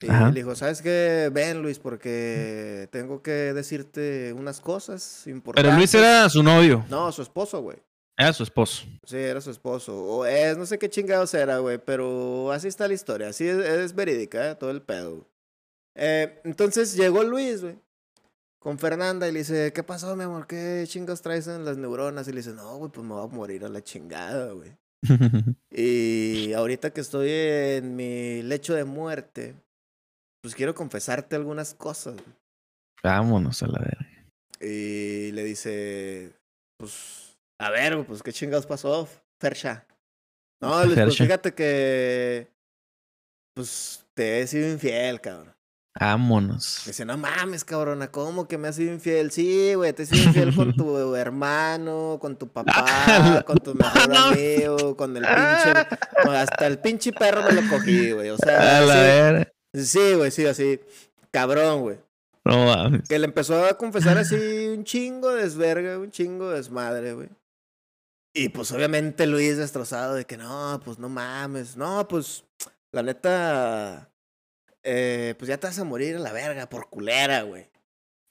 [0.00, 0.28] Y Ajá.
[0.30, 1.28] le dijo, ¿sabes qué?
[1.32, 5.68] Ven, Luis, porque tengo que decirte unas cosas importantes.
[5.68, 6.84] Pero Luis era su novio.
[6.88, 7.78] No, su esposo, güey.
[8.18, 8.84] Era su esposo.
[9.04, 9.96] Sí, era su esposo.
[9.96, 13.28] O es, no sé qué chingados era, güey, pero así está la historia.
[13.28, 14.54] Así es, es verídica, ¿eh?
[14.56, 15.24] todo el pedo.
[15.94, 17.78] Eh, entonces llegó Luis, güey,
[18.58, 20.48] con Fernanda y le dice, ¿qué pasó, mi amor?
[20.48, 22.26] ¿Qué chingados traes en las neuronas?
[22.26, 24.72] Y le dice, no, güey, pues me voy a morir a la chingada, güey.
[25.70, 29.54] Y ahorita que estoy en mi lecho de muerte,
[30.42, 32.14] pues quiero confesarte algunas cosas.
[32.14, 32.36] güey.
[33.04, 34.08] Vámonos a la verga.
[34.60, 36.32] Y le dice,
[36.78, 37.27] pues,
[37.58, 39.08] a ver, pues, ¿qué chingados pasó,
[39.40, 39.86] Fersha?
[40.60, 41.24] No, Luis, pues Fercha.
[41.24, 42.48] fíjate que,
[43.54, 45.54] pues, te he sido infiel, cabrón.
[46.00, 46.82] Vámonos.
[46.86, 49.32] Dice, no mames, cabrona, ¿cómo que me has sido infiel?
[49.32, 54.14] Sí, güey, te he sido infiel con tu hermano, con tu papá, con tu mejor
[54.16, 55.96] amigo, con el pinche,
[56.36, 59.52] hasta el pinche perro me lo cogí, güey, o A sea, la sí, verga.
[59.74, 60.80] sí, güey, sí, así,
[61.32, 61.98] cabrón, güey.
[62.44, 63.08] No mames.
[63.08, 67.28] Que le empezó a confesar así un chingo de desverga, un chingo de desmadre, güey.
[68.32, 72.44] Y pues obviamente Luis destrozado de que no, pues no mames, no, pues
[72.92, 74.10] la neta,
[74.82, 77.68] eh, pues ya te vas a morir a la verga por culera, güey.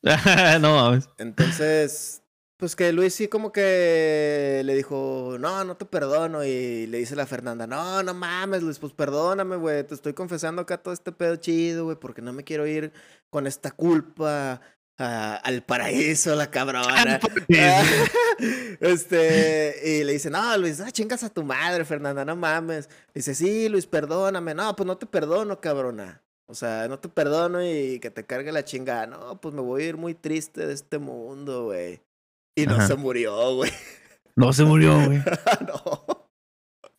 [0.61, 1.09] no mames.
[1.17, 2.21] Entonces,
[2.57, 6.43] pues que Luis sí como que le dijo, no, no te perdono.
[6.43, 9.83] Y le dice la Fernanda, no, no mames, Luis, pues perdóname, güey.
[9.83, 12.91] Te estoy confesando acá todo este pedo chido, güey, porque no me quiero ir
[13.29, 14.61] con esta culpa
[14.97, 17.19] a- al paraíso, la cabrona.
[18.79, 22.89] este, y le dice, no, Luis, ah, chingas a tu madre, Fernanda, no mames.
[23.13, 24.53] Dice, sí, Luis, perdóname.
[24.53, 26.21] No, pues no te perdono, cabrona.
[26.49, 29.05] O sea, no te perdono y que te cargue la chingada.
[29.05, 32.01] No, pues me voy a ir muy triste de este mundo, güey.
[32.57, 32.87] Y no Ajá.
[32.87, 33.71] se murió, güey.
[34.35, 35.17] No se murió, güey.
[35.67, 36.29] no,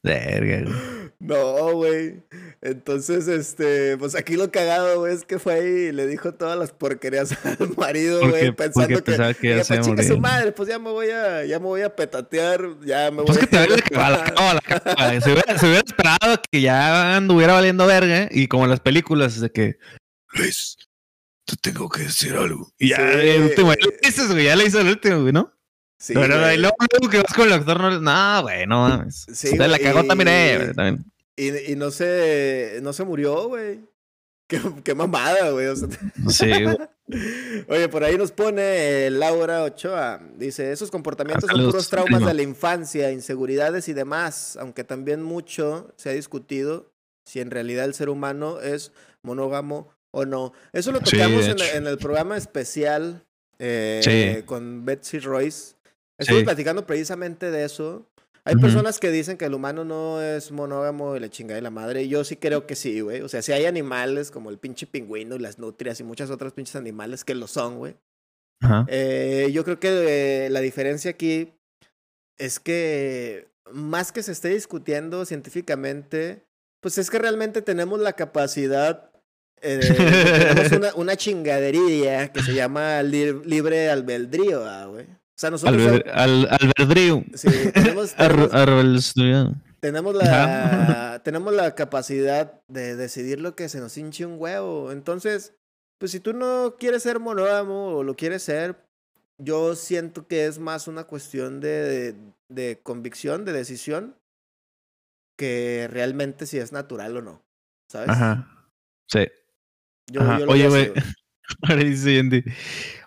[0.02, 1.07] Verga, güey.
[1.20, 2.22] No, güey.
[2.62, 6.56] Entonces, este, pues aquí lo cagado, güey, es que fue ahí y le dijo todas
[6.58, 10.52] las porquerías al marido, güey, pensando que, pensaba que ya que, se pues, su madre,
[10.52, 13.46] pues ya me voy a, ya me voy a petatear, ya me voy Pues que
[13.46, 13.66] te a...
[13.66, 15.20] que va a la cama, a la cama.
[15.20, 18.22] Se hubiera, se hubiera esperado que ya anduviera valiendo verga.
[18.22, 18.28] ¿eh?
[18.30, 19.78] Y como en las películas, de que.
[20.34, 20.76] Luis,
[21.46, 22.72] te tengo que decir algo.
[22.78, 23.28] Y ya, Sí.
[23.28, 24.44] el último, ya le dices, güey.
[24.44, 25.52] Ya le hizo el último, güey, ¿no?
[25.98, 26.76] Sí, Pero y luego,
[27.10, 28.00] que vas con el doctor, no.
[28.00, 29.26] No, güey, no mames.
[29.32, 30.74] Sí, la cagó también y- ella, güey.
[30.74, 31.04] También.
[31.36, 33.80] Y, y no se, no se murió, güey.
[34.48, 35.66] Qué, qué mamada, güey.
[35.66, 35.88] o sea,
[36.28, 36.76] Sí, güey.
[37.68, 40.20] Oye, por ahí nos pone eh, Laura Ochoa.
[40.36, 45.92] Dice, esos comportamientos son puros traumas de la infancia, inseguridades y demás, aunque también mucho
[45.96, 46.92] se ha discutido
[47.24, 48.92] si en realidad el ser humano es
[49.22, 50.52] monógamo o no.
[50.72, 53.24] Eso lo tocamos de en, el programa especial
[53.58, 55.74] eh, con Betsy Royce.
[56.26, 56.42] Sí.
[56.44, 58.06] platicando precisamente de eso.
[58.44, 61.70] Hay personas que dicen que el humano no es monógamo y la chingada de la
[61.70, 62.08] madre.
[62.08, 63.20] Yo sí creo que sí, güey.
[63.20, 66.54] O sea, si hay animales como el pinche pingüino y las nutrias y muchas otras
[66.54, 67.96] pinches animales que lo son, güey.
[68.62, 68.86] Ajá.
[68.88, 71.52] Eh, yo creo que eh, la diferencia aquí
[72.38, 76.42] es que más que se esté discutiendo científicamente,
[76.80, 79.10] pues es que realmente tenemos la capacidad,
[79.60, 85.06] eh, tenemos una, una chingadería que se llama li- libre albedrío, ah, güey.
[85.38, 85.80] O sea, nosotros...
[85.80, 87.24] Alber- al, albedrío.
[87.34, 88.12] sí, tenemos,
[89.80, 94.90] tenemos, la, tenemos la capacidad de decidir lo que se nos hinche un huevo.
[94.90, 95.54] Entonces,
[96.00, 98.84] pues si tú no quieres ser monógamo o lo quieres ser,
[99.40, 102.16] yo siento que es más una cuestión de,
[102.48, 104.16] de convicción, de decisión,
[105.38, 107.42] que realmente si es natural o no.
[107.88, 108.08] ¿Sabes?
[108.08, 108.66] Ajá.
[109.08, 109.28] Sí.
[110.10, 110.40] Yo, Ajá.
[110.40, 110.92] yo lo Oye, güey.
[111.48, 111.70] Así, güey.
[111.70, 112.44] Ahora dice Andy,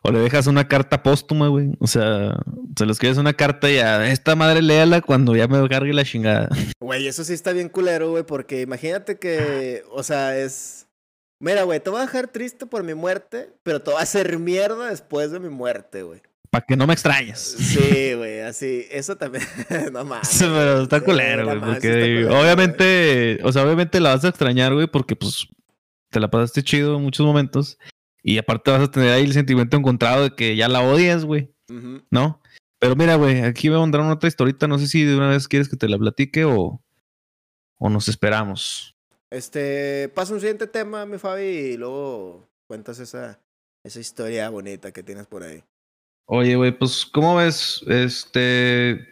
[0.03, 1.71] o le dejas una carta póstuma, güey.
[1.79, 2.37] O sea,
[2.77, 6.03] se le escribes una carta y a esta madre léala cuando ya me cargue la
[6.03, 6.49] chingada.
[6.79, 10.87] Güey, eso sí está bien culero, güey, porque imagínate que, o sea, es...
[11.39, 14.37] Mira, güey, te voy a dejar triste por mi muerte, pero te voy a hacer
[14.37, 16.21] mierda después de mi muerte, güey.
[16.51, 17.39] Para que no me extrañes.
[17.39, 19.43] Sí, güey, así, eso también,
[19.91, 20.37] no mames.
[20.39, 21.59] Pero está culero, güey.
[21.59, 25.47] Porque culero, obviamente, o sea, obviamente la vas a extrañar, güey, porque pues
[26.11, 27.79] te la pasaste chido en muchos momentos.
[28.23, 31.53] Y aparte vas a tener ahí el sentimiento encontrado de que ya la odias, güey.
[32.11, 32.41] ¿no?
[32.79, 34.67] Pero mira, güey, aquí voy a mandar una otra historita.
[34.67, 36.81] No sé si de una vez quieres que te la platique o,
[37.77, 38.95] o nos esperamos.
[39.29, 43.39] Este, pasa un siguiente tema, mi Fabi, y luego cuentas esa,
[43.83, 45.63] esa historia bonita que tienes por ahí.
[46.25, 47.81] Oye, güey, pues, ¿cómo ves?
[47.87, 49.07] Este.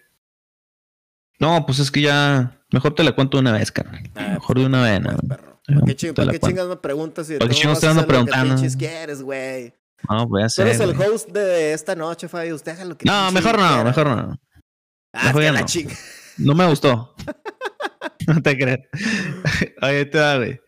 [1.39, 2.61] No, pues es que ya.
[2.71, 4.03] Mejor te la cuento de una vez, carnal.
[4.15, 5.29] Ah, Mejor de una vez, Pues, ¿no?
[5.29, 5.58] perro.
[5.73, 7.79] ¿Para qué, ching- para qué chingas me preguntas si de ¿Para qué todos chingas modos
[7.81, 8.55] te ando haces lo que preguntando?
[8.55, 9.73] pinches quieres, güey?
[10.09, 10.89] No, voy a Tú eres hacer.
[10.95, 12.53] el host de esta noche, Fabi.
[12.53, 13.83] Usted haga lo que No, mejor no, quiera.
[13.83, 14.39] mejor no.
[15.13, 15.65] Ah, ya la no.
[15.65, 15.97] ching-
[16.37, 17.13] No me gustó.
[18.27, 18.79] no te creas.
[19.81, 20.59] Ahí te da, güey.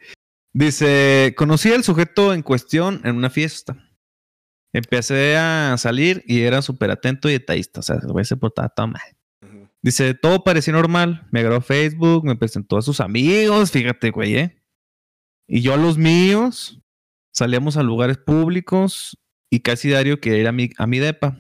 [0.53, 3.77] Dice, conocí al sujeto en cuestión en una fiesta.
[4.73, 7.79] Empecé a salir y era súper atento y detallista.
[7.79, 9.01] O sea, el güey se portaba todo mal.
[9.81, 11.27] Dice, todo parecía normal.
[11.31, 14.60] Me agregó Facebook, me presentó a sus amigos, fíjate, güey, ¿eh?
[15.53, 16.79] Y yo a los míos.
[17.33, 19.17] Salíamos a lugares públicos
[19.49, 21.37] y casi diario que ir a mi, a mi depa.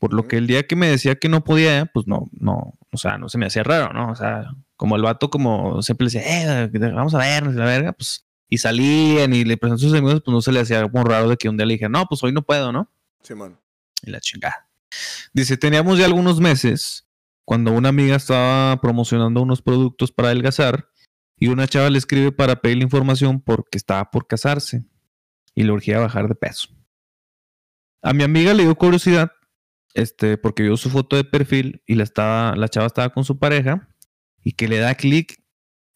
[0.00, 2.96] Por lo que el día que me decía que no podía, pues no, no, o
[2.96, 4.10] sea, no se me hacía raro, ¿no?
[4.10, 7.92] O sea, como el vato, como siempre le decía, eh, vamos a vernos, la verga,
[7.92, 11.04] pues, y salían y le presentó a sus amigos, pues no se le hacía como
[11.04, 12.90] raro de que un día le dije, no, pues hoy no puedo, ¿no?
[13.22, 13.58] Simón.
[14.02, 14.68] Y la chingada.
[15.32, 17.06] Dice, teníamos ya algunos meses
[17.44, 20.88] cuando una amiga estaba promocionando unos productos para adelgazar
[21.38, 24.84] y una chava le escribe para pedirle información porque estaba por casarse
[25.54, 26.68] y le urgía bajar de peso.
[28.02, 29.32] A mi amiga le dio curiosidad
[29.94, 33.38] este, porque vio su foto de perfil y la, estaba, la chava estaba con su
[33.38, 33.88] pareja
[34.44, 35.42] y que le da clic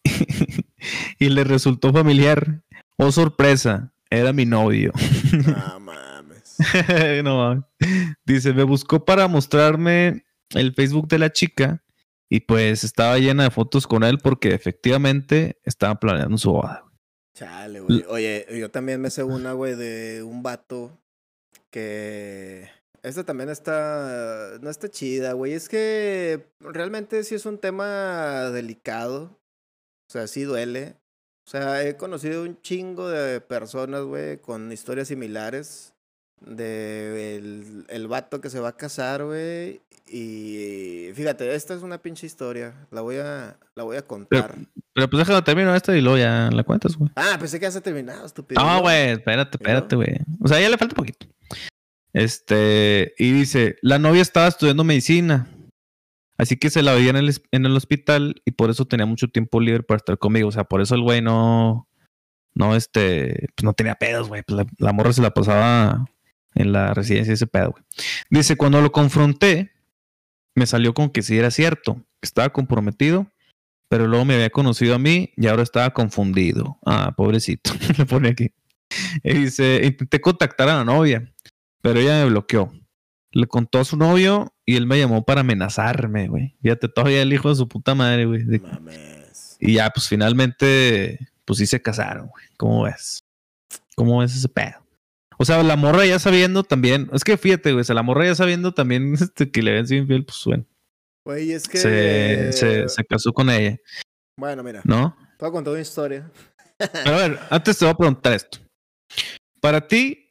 [1.19, 2.63] y le resultó familiar.
[2.97, 4.93] Oh, sorpresa, era mi novio.
[5.47, 6.57] No mames.
[7.23, 7.65] no mames.
[8.25, 11.83] Dice, me buscó para mostrarme el Facebook de la chica
[12.35, 16.83] y pues estaba llena de fotos con él porque efectivamente estaba planeando su boda.
[17.35, 18.07] Chale, güey.
[18.09, 20.99] Oye, yo también me sé una, güey, de un vato
[21.69, 22.71] que.
[23.03, 24.59] Esta también está.
[24.63, 25.53] No está chida, güey.
[25.53, 29.39] Es que realmente sí es un tema delicado.
[30.09, 30.97] O sea, sí duele.
[31.47, 35.92] O sea, he conocido un chingo de personas, güey, con historias similares.
[36.47, 39.81] De el, el vato que se va a casar, güey.
[40.15, 42.75] Y fíjate, esta es una pinche historia.
[42.91, 44.57] La voy a, la voy a contar.
[44.93, 47.11] Pero pues déjalo termino esta y luego ya la cuentas, güey.
[47.17, 48.63] Ah, pensé que ya se ha terminado, estúpido.
[48.63, 50.19] No, güey, espérate, espérate, güey.
[50.41, 51.27] O sea, ya le falta poquito.
[52.13, 55.49] Este, y dice, la novia estaba estudiando medicina.
[56.37, 59.29] Así que se la veía en el, en el hospital y por eso tenía mucho
[59.29, 60.49] tiempo libre para estar conmigo.
[60.49, 61.89] O sea, por eso el güey no,
[62.55, 64.43] no, este, pues no tenía pedos, güey.
[64.43, 66.05] Pues la, la morra se la pasaba
[66.55, 67.85] en la residencia ese pedo, güey.
[68.31, 69.73] Dice, cuando lo confronté,
[70.55, 73.27] me salió con que sí era cierto, que estaba comprometido,
[73.89, 76.79] pero luego me había conocido a mí y ahora estaba confundido.
[76.85, 78.53] Ah, pobrecito, le pone aquí.
[79.23, 81.31] Y dice, intenté contactar a la novia,
[81.81, 82.73] pero ella me bloqueó.
[83.33, 86.57] Le contó a su novio y él me llamó para amenazarme, güey.
[86.63, 88.45] Fíjate, todavía el hijo de su puta madre, güey.
[89.59, 92.45] Y ya, pues finalmente, pues sí se casaron, güey.
[92.59, 93.25] ¿Cómo ves?
[93.95, 94.82] ¿Cómo ves ese pedo?
[95.43, 98.27] O sea, la morra ya sabiendo también, es que fíjate, güey, o sea, la morra
[98.27, 100.65] ya sabiendo también este, que le ven sido infiel, pues bueno,
[101.27, 101.79] Güey, es que.
[101.79, 103.77] se, se, se casó con ella,
[104.39, 105.17] Bueno, mira, ¿no?
[105.37, 106.31] te voy a contar una historia.
[106.79, 108.59] A ver, antes te voy a preguntar esto.
[109.61, 110.31] Para ti,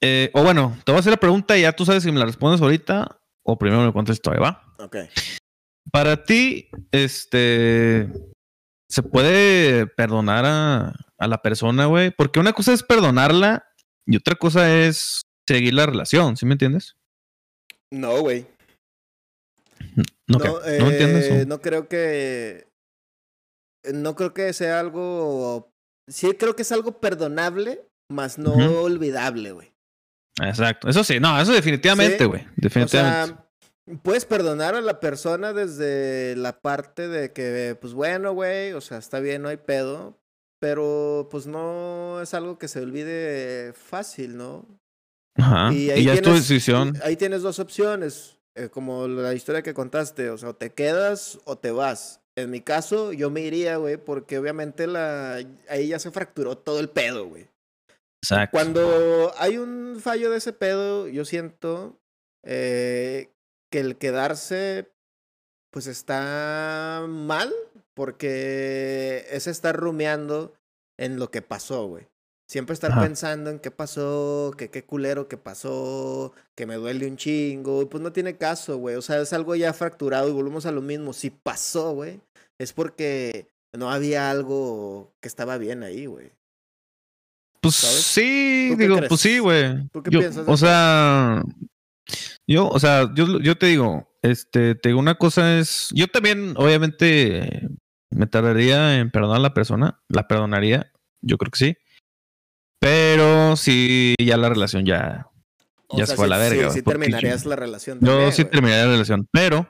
[0.00, 2.20] eh, o bueno, te voy a hacer la pregunta y ya tú sabes si me
[2.20, 4.74] la respondes ahorita o primero me cuentas la historia, ¿va?
[4.78, 4.96] Ok.
[5.90, 8.08] Para ti, este,
[8.88, 12.12] ¿se puede perdonar a, a la persona, güey?
[12.12, 13.64] Porque una cosa es perdonarla
[14.06, 16.96] y otra cosa es seguir la relación, ¿sí me entiendes?
[17.92, 18.46] No, güey.
[20.26, 20.48] No, ¿qué?
[20.48, 21.26] No, ¿No entiendes?
[21.30, 22.66] eh, o- no creo que.
[23.92, 25.70] No creo que sea algo.
[26.08, 28.52] Sí, creo que es algo perdonable, más no
[28.82, 29.72] olvidable, güey.
[30.40, 30.88] Exacto.
[30.88, 32.42] Eso sí, no, eso definitivamente, Sí, güey.
[32.42, 33.34] O Definitivamente.
[33.36, 38.80] sea, puedes perdonar a la persona desde la parte de que, pues bueno, güey, o
[38.80, 40.18] sea, está bien, no hay pedo,
[40.60, 44.66] pero pues no es algo que se olvide fácil, ¿no?
[45.38, 45.72] Ajá.
[45.72, 46.94] Y Y, ahí ya es tu tienes- decisión.
[47.02, 51.38] Ahí tienes dos opciones, eh, como la historia que contaste, o sea, o te quedas
[51.44, 52.20] o te vas.
[52.38, 55.36] En mi caso, yo me iría, güey, porque obviamente la
[55.68, 57.48] ahí ya se fracturó todo el pedo, güey.
[58.22, 58.50] Exacto.
[58.52, 61.98] Cuando hay un fallo de ese pedo, yo siento
[62.44, 63.30] eh,
[63.72, 64.90] que el quedarse,
[65.72, 67.52] pues está mal,
[67.96, 70.54] porque es estar rumiando
[70.98, 72.06] en lo que pasó, güey.
[72.48, 73.00] Siempre estar Ajá.
[73.02, 77.86] pensando en qué pasó, que qué culero que pasó, que me duele un chingo, y
[77.86, 78.94] pues no tiene caso, güey.
[78.94, 81.12] O sea, es algo ya fracturado y volvemos a lo mismo.
[81.12, 82.20] Si pasó, güey,
[82.60, 86.30] es porque no había algo que estaba bien ahí, güey.
[87.60, 87.96] Pues ¿sabes?
[88.04, 89.08] sí, ¿Tú qué digo, crees?
[89.08, 89.88] pues sí, güey.
[89.88, 91.42] ¿Tú qué Yo- piensas O sea,
[92.46, 96.54] yo, o sea, yo, yo te digo, este, te digo, una cosa es, yo también,
[96.56, 97.68] obviamente,
[98.16, 100.90] me tardaría en perdonar a la persona, la perdonaría,
[101.22, 101.76] yo creo que sí.
[102.80, 105.26] Pero sí, ya la relación ya,
[105.88, 106.70] O ya sea, se fue a sí- la verga.
[106.70, 107.98] Sí, sí terminarías yo- la relación.
[108.00, 108.50] Yo también, sí güey.
[108.52, 109.68] terminaría la relación, pero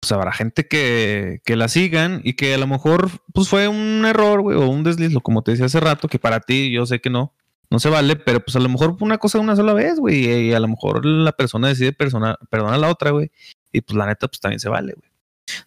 [0.00, 4.04] pues habrá gente que, que la sigan y que a lo mejor pues fue un
[4.06, 7.00] error, güey, o un desliz, como te decía hace rato, que para ti yo sé
[7.00, 7.34] que no,
[7.68, 10.52] no se vale, pero pues a lo mejor una cosa una sola vez, güey, y
[10.54, 13.30] a lo mejor la persona decide persona, perdonar a la otra, güey,
[13.72, 15.09] y pues la neta pues también se vale, güey.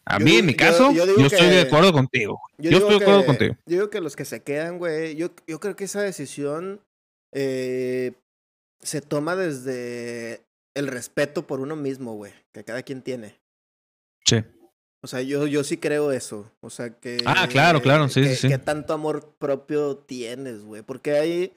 [0.05, 2.41] A Yo mí, digo- en mi caso, yo estoy de acuerdo contigo.
[2.57, 3.55] Yo, estoy de acuerdo que- contigo.
[3.65, 6.81] Yo digo que los que se quedan, güey, yo, yo creo que esa decisión
[7.33, 8.13] eh,
[8.81, 10.43] se toma desde
[10.75, 13.39] el respeto por uno mismo, güey, que cada quien tiene.
[14.25, 14.43] Sí.
[15.03, 16.49] O sea, yo, yo sí creo eso.
[16.61, 17.17] O sea, que.
[17.25, 18.47] Ah, claro, claro, sí, que, sí, sí.
[18.49, 20.81] que tanto amor propio tienes, güey.
[20.81, 21.53] Porque hay.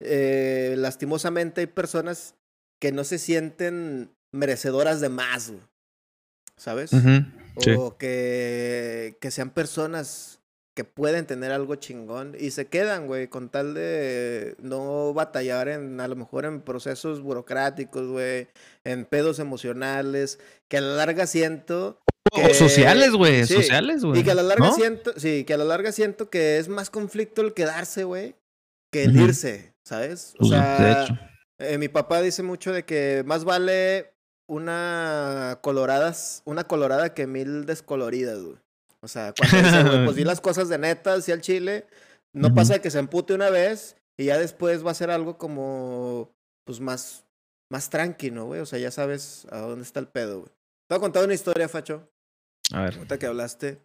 [0.00, 2.34] eh, lastimosamente hay personas
[2.80, 5.62] que no se sienten merecedoras de más, güey.
[6.56, 6.90] ¿Sabes?
[6.90, 7.70] Sí.
[7.76, 10.40] O que, que sean personas
[10.76, 16.00] que pueden tener algo chingón y se quedan, güey, con tal de no batallar en,
[16.00, 18.48] a lo mejor en procesos burocráticos, güey,
[18.82, 22.00] en pedos emocionales, que a la larga siento
[22.32, 23.46] O sociales, güey.
[23.46, 24.20] sí, Sociales, güey.
[24.20, 24.74] y que a la larga ¿no?
[24.74, 28.34] siento, sí, que a la larga siento que es más conflicto el quedarse, güey,
[28.92, 30.34] que el irse, ¿sabes?
[30.34, 31.30] O Pues, sea,
[31.60, 34.13] eh, mi papá dice mucho de que más vale
[34.46, 38.56] una coloradas, una colorada que mil descoloridas, güey.
[39.00, 41.86] O sea, cuando dice, güey, pues di las cosas de neta, así al chile,
[42.32, 42.56] no Ujú.
[42.56, 46.30] pasa que se empute una vez y ya después va a ser algo como,
[46.64, 47.24] pues más,
[47.70, 48.60] más tranquilo, güey.
[48.60, 50.50] O sea, ya sabes a dónde está el pedo, güey.
[50.88, 52.08] Te voy a contar una historia, Facho.
[52.72, 52.94] A ver.
[52.94, 53.78] Ahorita que hablaste.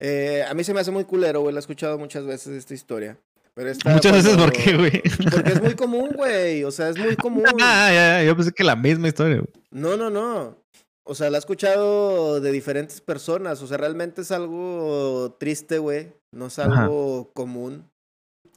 [0.00, 1.54] Eh, a mí se me hace muy culero, güey.
[1.54, 3.18] La he escuchado muchas veces esta historia.
[3.54, 5.02] Pero esta Muchas veces, ¿por qué, güey?
[5.30, 6.64] Porque es muy común, güey.
[6.64, 7.44] O sea, es muy común.
[7.60, 9.52] Ah, ya, ya, yo pensé que la misma historia, güey.
[9.70, 10.56] No, no, no.
[11.04, 13.60] O sea, la he escuchado de diferentes personas.
[13.62, 16.12] O sea, realmente es algo triste, güey.
[16.32, 16.84] No es Ajá.
[16.84, 17.90] algo común.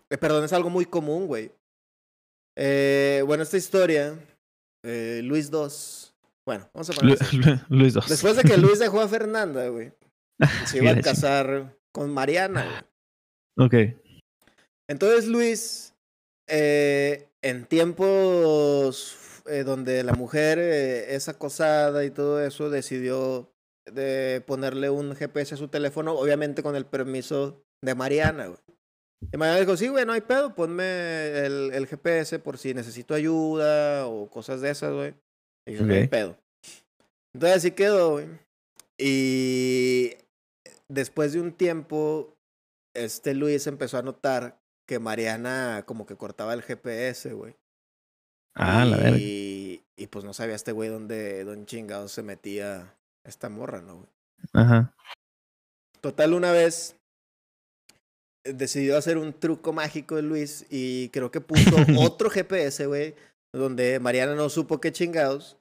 [0.10, 1.52] Eh, perdón, es algo muy común, güey.
[2.58, 4.18] Eh, bueno, esta historia,
[4.86, 5.68] eh, Luis II.
[6.46, 7.18] Bueno, vamos a poner.
[7.34, 8.02] Lu- Luis II.
[8.08, 9.92] Después de que Luis dejó a Fernanda, güey,
[10.66, 12.64] se iba a casar con Mariana,
[13.58, 13.66] güey.
[13.68, 13.98] Ok.
[14.88, 15.94] Entonces Luis,
[16.48, 23.52] eh, en tiempos eh, donde la mujer eh, es acosada y todo eso, decidió
[23.92, 28.60] de ponerle un GPS a su teléfono, obviamente con el permiso de Mariana, güey.
[29.32, 33.14] Y Mariana dijo, sí, güey, no hay pedo, ponme el, el GPS por si necesito
[33.14, 35.14] ayuda o cosas de esas, güey.
[35.68, 36.38] Y dijo, no hay pedo.
[37.34, 38.28] Entonces así quedó, güey.
[38.98, 40.16] Y
[40.88, 42.36] después de un tiempo,
[42.96, 47.56] este Luis empezó a notar que Mariana como que cortaba el GPS, güey.
[48.54, 49.18] Ah, la verga.
[49.20, 54.10] Y, pues no sabía este güey dónde, dónde chingados se metía esta morra, ¿no, güey?
[54.54, 54.94] Ajá.
[56.02, 56.96] Total, una vez
[58.44, 63.16] eh, decidió hacer un truco mágico de Luis y creo que puso otro GPS, güey,
[63.52, 65.58] donde Mariana no supo qué chingados.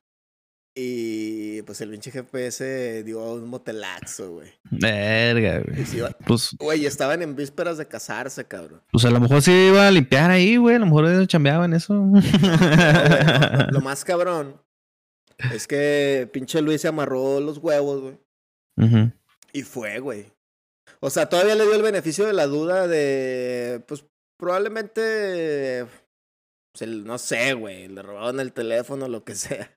[0.77, 4.51] Y pues el pinche GPS dio un motelaxo, güey.
[4.70, 5.87] Verga, güey.
[5.87, 8.83] se iba- Pues, Güey, estaban en vísperas de casarse, cabrón.
[8.91, 10.75] pues a lo mejor sí iba a limpiar ahí, güey.
[10.75, 11.95] A lo mejor ellos chambeaban eso.
[11.95, 14.61] No, güey, no, Lo más cabrón
[15.53, 18.18] es que pinche Luis se amarró los huevos, güey.
[18.77, 19.12] Ujú.
[19.53, 20.33] Y fue, güey.
[20.99, 24.05] O sea, todavía le dio el beneficio de la duda de, pues
[24.39, 25.87] probablemente,
[26.72, 29.70] pues, el- no sé, güey, le robaron el teléfono, lo que sea.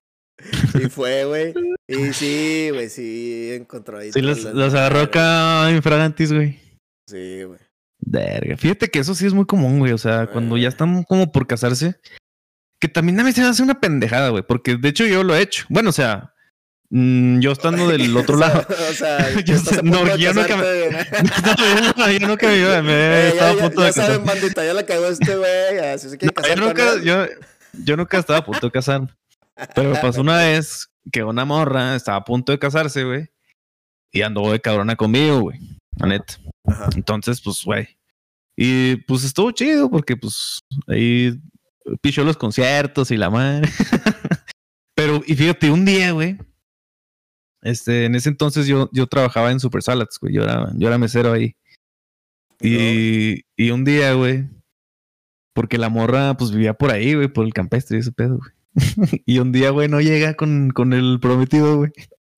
[0.82, 1.54] Y fue, güey.
[1.88, 4.12] Y sí, güey, sí encontró ahí.
[4.12, 6.60] Sí, los, los agarró acá infragantis, güey.
[7.08, 7.60] Sí, güey.
[8.00, 8.58] Verga.
[8.58, 9.92] Fíjate que eso sí es muy común, güey.
[9.94, 10.70] O sea, cuando ya Eh.
[10.70, 11.96] están como por casarse,
[12.80, 14.44] que también a mí se me hace una pendejada, güey.
[14.44, 15.66] Porque de hecho yo lo he hecho.
[15.70, 16.34] Bueno, o sea,
[16.90, 18.68] mm, yo estando del otro O sea, lado.
[18.70, 20.64] O sea, Yo sé- no, yo nunca me-
[22.20, 25.08] yo nunca me, me Eh, estaba a punto ya, de saben, bandita, ya la cagó
[25.08, 25.80] este güey.
[25.94, 27.04] Así se quiere No, casar yo, nunca, él.
[27.04, 27.26] yo,
[27.84, 29.02] yo nunca estaba a punto de casar.
[29.76, 33.30] Pero me pasó una vez que una morra estaba a punto de casarse, güey.
[34.12, 35.60] Y andó de cabrona conmigo, güey.
[35.98, 36.36] La neta.
[36.66, 36.90] Ajá.
[36.96, 37.88] Entonces, pues, güey.
[38.56, 41.40] Y pues estuvo chido porque, pues, ahí
[42.02, 43.70] pichó los conciertos y la madre.
[44.96, 46.38] Pero, y fíjate, un día, güey.
[47.62, 50.34] Este, en ese entonces yo, yo trabajaba en Super Salads, güey.
[50.34, 51.56] Yo era, yo era mesero ahí.
[52.60, 54.48] Y, y un día, güey.
[55.54, 58.57] Porque la morra, pues, vivía por ahí, güey, por el campestre y ese pedo, güey.
[59.26, 61.92] y un día, güey, no llega con, con el prometido, güey.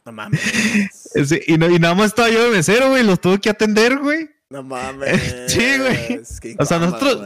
[0.05, 0.41] No mames.
[1.15, 3.03] Ese- y, no- y nada más estaba yo de mesero, güey.
[3.03, 4.29] Los tuve que atender, güey.
[4.49, 5.35] No mames.
[5.47, 6.21] Sí, güey.
[6.41, 7.21] Qué O sea, nosotros-.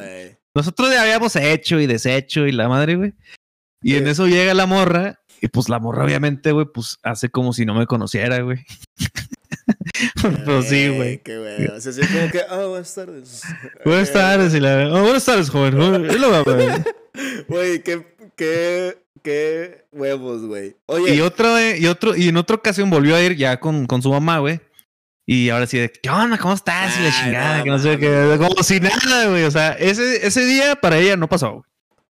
[0.55, 3.13] Nosotros ya habíamos hecho y deshecho y la madre, güey.
[3.81, 4.09] Y en Sí.
[4.11, 5.19] eso llega la morra.
[5.41, 8.59] Y pues la morra, obviamente, güey, pues hace como si no me conociera, güey.
[10.45, 11.17] pues sí, Eh, güey.
[11.21, 11.65] Qué güey.
[11.67, 13.41] O sea, sí, como que, ah, buenas tardes.
[13.83, 14.87] Buenas tardes, y la...
[14.93, 15.75] oh, buenas tardes, joven.
[17.47, 18.05] Güey, qué,
[18.37, 20.75] qué, qué huevos, güey.
[20.85, 24.01] Oye, Y vez, y otro, y en otra ocasión volvió a ir ya con, con
[24.01, 24.59] su mamá, güey.
[25.25, 26.37] Y ahora sí, de, ¿qué onda?
[26.37, 26.97] ¿Cómo estás?
[26.99, 28.35] Y la Ay, chingada, no que no sé qué.
[28.37, 29.43] Como si nada, güey.
[29.45, 31.63] O sea, ese, ese día para ella no pasó, güey.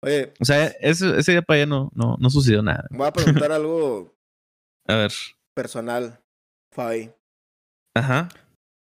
[0.03, 2.87] oye, O sea, ese, ese día para ella no, no, no sucedió nada.
[2.91, 4.15] voy a preguntar algo
[4.87, 5.13] A ver.
[5.55, 6.21] personal,
[6.73, 7.11] Fabi.
[7.97, 8.29] Ajá.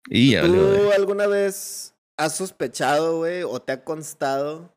[0.08, 4.72] Y valió, ¿Tú alguna vez has sospechado, güey, o te ha constado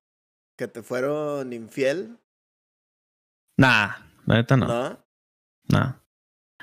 [0.57, 2.17] que te fueron infiel?
[3.57, 3.97] Nah,
[4.27, 4.67] la neta no.
[4.67, 5.05] ¿No?
[5.69, 5.95] Nah.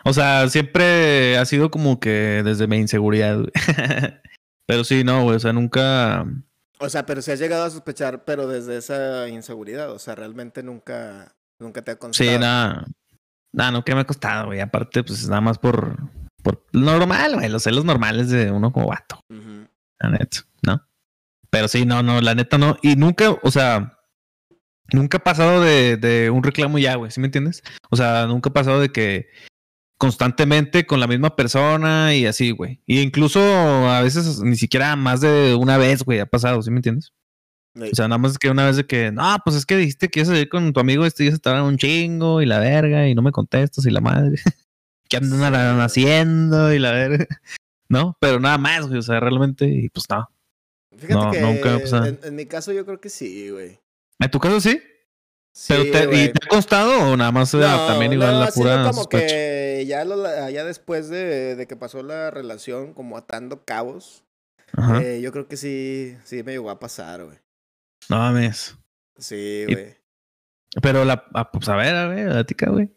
[0.03, 3.51] O sea, siempre ha sido como que desde mi inseguridad, güey.
[4.65, 5.35] Pero sí, no, güey.
[5.35, 6.25] O sea, nunca.
[6.79, 9.91] O sea, pero si has llegado a sospechar, pero desde esa inseguridad.
[9.91, 12.29] O sea, realmente nunca, nunca te ha constado.
[12.29, 12.87] Sí, nada.
[13.51, 14.61] Nada, no que me ha costado, güey.
[14.61, 15.97] Aparte, pues nada más por.
[16.41, 17.49] Por lo normal, güey.
[17.49, 19.19] Los celos normales de uno como vato.
[19.99, 20.87] La neta, ¿no?
[21.49, 22.77] Pero sí, no, no, la neta no.
[22.81, 23.99] Y nunca, o sea,
[24.93, 27.63] nunca ha pasado de, de un reclamo ya, güey, ¿sí me entiendes?
[27.89, 29.27] O sea, nunca ha pasado de que
[29.97, 32.81] constantemente con la misma persona y así, güey.
[32.87, 36.77] Y incluso a veces ni siquiera más de una vez, güey, ha pasado, ¿sí me
[36.77, 37.13] entiendes?
[37.75, 37.89] Sí.
[37.91, 40.19] O sea, nada más que una vez de que, no, pues es que dijiste que
[40.19, 43.07] ibas a salir con tu amigo este y se estaban un chingo y la verga
[43.07, 44.35] y no me contestas y la madre.
[45.07, 45.53] ¿Qué andan
[45.89, 46.01] Sí.
[46.01, 47.27] haciendo y la verga?
[47.89, 50.29] No, pero nada más, güey, o sea, realmente, y pues no.
[50.97, 53.79] Fíjate No, que nunca, o sea- en, en mi caso yo creo que sí, güey.
[54.21, 54.81] ¿En tu caso sí?
[55.53, 56.23] Sí, ¿Pero te.
[56.23, 59.27] ¿Y te ha costado o nada más No, también igual no, la pura como sospecha?
[59.27, 64.23] que ya, lo- ya después de, de que pasó la relación, como atando cabos,
[65.01, 67.37] eh, yo creo que sí, sí me llegó a pasar, güey.
[68.09, 68.77] No mames.
[69.17, 69.97] Sí, güey.
[70.81, 72.89] Pero la, ah, pues a ver, a ver, platica, güey.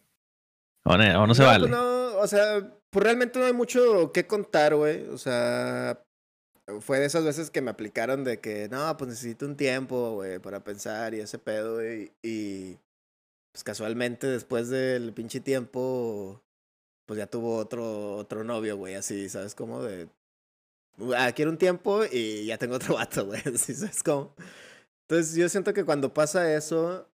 [0.84, 1.68] O no, o no se No, vale.
[1.68, 2.60] pues no, o sea,
[2.90, 5.08] pues realmente no hay mucho que contar, güey.
[5.08, 6.00] O sea,
[6.80, 10.38] fue de esas veces que me aplicaron de que, no, pues necesito un tiempo, güey,
[10.38, 12.12] para pensar y ese pedo, güey.
[12.22, 12.78] Y
[13.52, 16.42] pues casualmente después del pinche tiempo,
[17.06, 19.82] pues ya tuvo otro, otro novio, güey, así, ¿sabes cómo?
[19.82, 20.08] De,
[21.16, 24.34] ah, quiero un tiempo y ya tengo otro vato, güey, así, ¿sabes cómo?
[25.08, 27.08] Entonces yo siento que cuando pasa eso,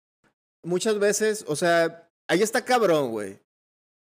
[0.62, 3.40] muchas veces, o sea, ahí está cabrón, güey.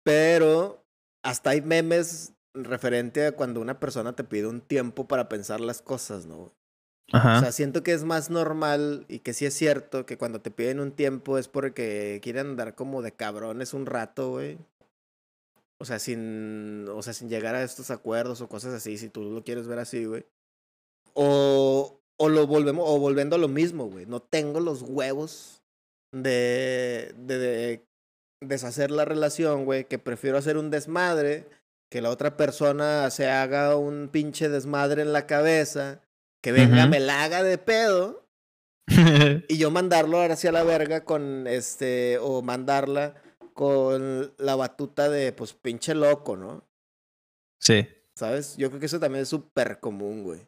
[0.03, 0.85] Pero
[1.23, 5.83] hasta hay memes referente a cuando una persona te pide un tiempo para pensar las
[5.83, 6.53] cosas, ¿no?
[7.13, 7.39] Ajá.
[7.39, 10.51] O sea, siento que es más normal y que sí es cierto que cuando te
[10.51, 14.59] piden un tiempo es porque quieren andar como de cabrones un rato, güey.
[15.79, 19.23] O sea, sin, o sea, sin llegar a estos acuerdos o cosas así, si tú
[19.23, 20.25] lo quieres ver así, güey.
[21.13, 24.07] O, o lo volvemos, o volviendo a lo mismo, güey.
[24.07, 25.63] No tengo los huevos
[26.13, 27.87] de, de, de
[28.41, 31.47] deshacer la relación, güey, que prefiero hacer un desmadre,
[31.89, 36.01] que la otra persona se haga un pinche desmadre en la cabeza,
[36.43, 38.27] que venga, me la haga de pedo,
[39.49, 43.15] y yo mandarlo ahora hacia la verga con este, o mandarla
[43.55, 46.65] con la batuta de, pues, pinche loco, ¿no?
[47.59, 47.87] sí.
[48.15, 48.57] ¿Sabes?
[48.57, 50.41] Yo creo que eso también es súper común, güey.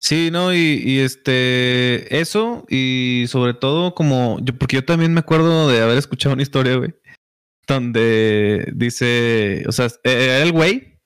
[0.00, 5.20] Sí, no, y, y este, eso, y sobre todo como, yo, porque yo también me
[5.20, 6.94] acuerdo de haber escuchado una historia, güey,
[7.68, 9.90] donde dice, o sea, eh,
[10.36, 10.98] era el güey,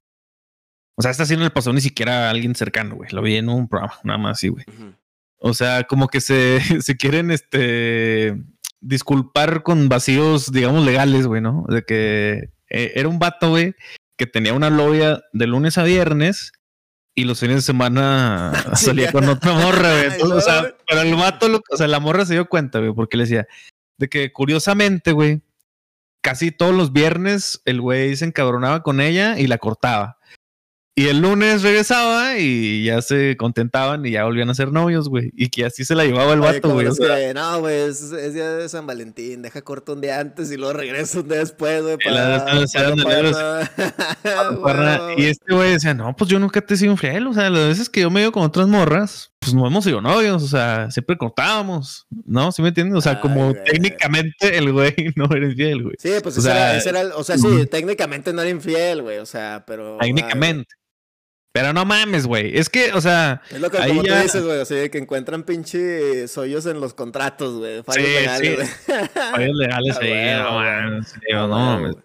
[0.96, 3.36] o sea, esta sí no le pasó ni siquiera a alguien cercano, güey, lo vi
[3.36, 4.64] en un programa, nada más así, güey.
[5.38, 8.36] O sea, como que se, se quieren, este,
[8.80, 11.64] disculpar con vacíos, digamos, legales, güey, ¿no?
[11.68, 13.74] De que eh, era un vato, güey,
[14.16, 16.52] que tenía una novia de lunes a viernes
[17.14, 20.04] y los fines de semana salía con otra morra, güey.
[20.12, 22.92] Entonces, o sea, pero el vato, lo- o sea, la morra se dio cuenta, güey,
[22.92, 23.46] porque le decía
[23.98, 25.42] de que curiosamente, güey,
[26.22, 30.18] casi todos los viernes el güey se encabronaba con ella y la cortaba.
[30.94, 35.30] Y el lunes regresaba y ya se contentaban y ya volvían a ser novios, güey.
[35.34, 36.86] Y que así se la llevaba el vato, güey.
[36.86, 40.52] o sea, no, güey, es, es día de San Valentín, deja corto un día antes
[40.52, 42.44] y luego regresa un día después, güey, para,
[44.62, 45.14] para.
[45.16, 47.26] Y este güey decía, no, pues yo nunca te he sido infiel.
[47.26, 49.84] O sea, las veces que yo me he ido con otras morras, pues no hemos
[49.84, 50.42] sido novios.
[50.42, 52.06] O sea, siempre cortábamos.
[52.24, 52.52] ¿No?
[52.52, 52.96] ¿Sí me entiendes?
[52.96, 53.64] O sea, Ay, como güey.
[53.64, 55.94] técnicamente el güey no era infiel, güey.
[55.98, 59.02] Sí, pues O ese, era, ese era el- o sea, sí, técnicamente no era infiel,
[59.02, 59.98] güey, o sea, pero...
[60.00, 60.74] Técnicamente.
[61.54, 62.56] Pero no mames, güey.
[62.56, 64.88] Es que, o sea, es lo que Ahí como ya- tú dices, güey, o sea,
[64.88, 68.92] que encuentran pinches hoyos en los contratos, güey, fallos Sí, legales, sí.
[68.92, 69.08] güey.
[69.32, 71.08] fallos legales ahí, güey, no mames.
[71.08, 71.96] sí, no mames.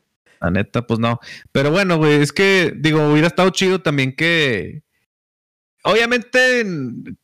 [0.41, 1.19] La neta, pues no.
[1.53, 4.83] Pero bueno, güey, es que, digo, hubiera estado chido también que.
[5.89, 6.63] Obviamente,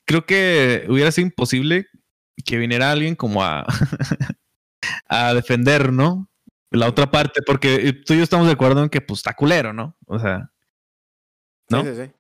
[0.06, 1.88] creo que hubiera sido imposible
[2.46, 3.66] que viniera alguien como a.
[5.08, 6.30] a defender, ¿no?
[6.72, 9.34] La otra parte, porque eh, tú y yo estamos de acuerdo en que, pues, está
[9.34, 9.96] culero, ¿no?
[10.08, 10.52] O sea,
[11.70, 11.84] ¿no?
[11.84, 12.12] Sí, sí, sí.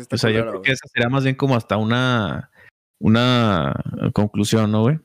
[0.00, 0.62] Está o sea, yo creo güey.
[0.62, 2.50] que esa sería más bien como hasta una.
[3.04, 3.74] Una
[4.12, 4.96] conclusión, ¿no, güey?
[4.96, 5.00] O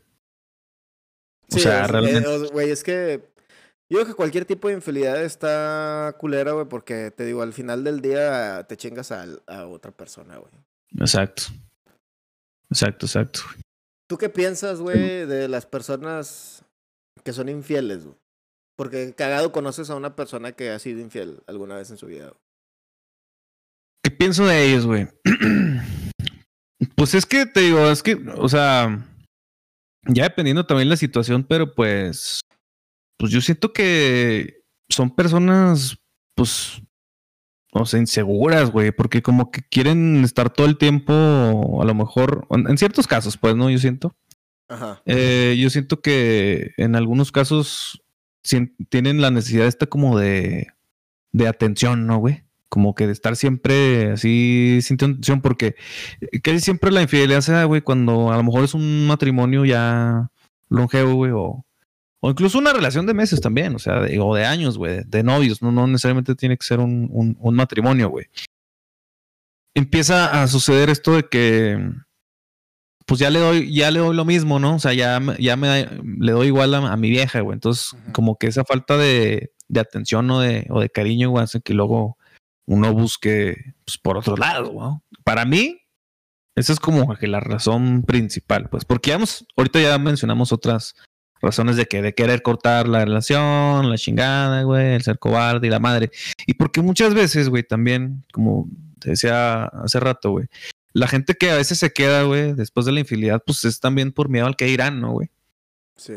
[1.50, 2.20] Sí, sea, es- realmente.
[2.30, 3.32] eh, o- Güey, es que
[3.90, 7.84] yo creo que cualquier tipo de infidelidad está culera, güey, porque te digo, al final
[7.84, 10.52] del día te chingas a, a otra persona, güey.
[10.96, 11.44] Exacto.
[12.70, 13.42] Exacto, exacto.
[14.10, 16.64] ¿Tú qué piensas, güey, de las personas
[17.24, 18.18] que son infieles, güey?
[18.78, 22.28] Porque cagado conoces a una persona que ha sido infiel alguna vez en su vida.
[22.28, 22.40] güey.
[24.04, 25.08] ¿Qué pienso de ellos, güey?
[26.96, 29.06] pues es que te digo, es que, o sea,
[30.06, 32.40] ya dependiendo también la situación, pero pues,
[33.18, 35.98] pues yo siento que son personas,
[36.36, 36.82] pues,
[37.72, 42.48] o sea, inseguras, güey, porque como que quieren estar todo el tiempo, a lo mejor,
[42.50, 43.70] en ciertos casos, pues, ¿no?
[43.70, 44.16] Yo siento.
[44.70, 45.02] Ajá.
[45.06, 48.04] Eh, yo siento que en algunos casos
[48.90, 50.68] tienen la necesidad esta como de,
[51.32, 52.44] de atención, ¿no, güey?
[52.70, 55.76] Como que de estar siempre así sintiendo atención, porque
[56.44, 60.32] casi siempre la infidelidad se da, güey, cuando a lo mejor es un matrimonio ya
[60.70, 61.66] longevo, güey, o,
[62.22, 65.24] o incluso una relación de meses también, o sea, de, o de años, güey, de
[65.24, 68.26] novios, no, no necesariamente tiene que ser un, un, un matrimonio, güey.
[69.76, 71.92] Empieza a suceder esto de que
[73.06, 74.76] pues ya le doy, ya le doy lo mismo, ¿no?
[74.76, 77.54] O sea, ya, ya me da- le doy igual a, a mi vieja, güey.
[77.54, 81.62] Entonces, como que esa falta de, de atención o de, o de cariño, güey, hace
[81.62, 82.18] que luego
[82.66, 84.90] uno busque pues, por otro lado, güey.
[85.24, 85.80] Para mí,
[86.56, 90.96] esa es como que la razón principal, pues, porque ya hemos, ahorita ya mencionamos otras
[91.42, 95.70] razones de que de querer cortar la relación, la chingada, güey, el ser cobarde y
[95.70, 96.12] la madre.
[96.46, 98.68] Y porque muchas veces, güey, también, como
[99.00, 100.48] te decía hace rato, güey,
[100.94, 104.12] la gente que a veces se queda, güey, después de la infidelidad, pues es también
[104.12, 105.30] por miedo al que dirán, ¿no, güey?
[105.96, 106.14] Sí.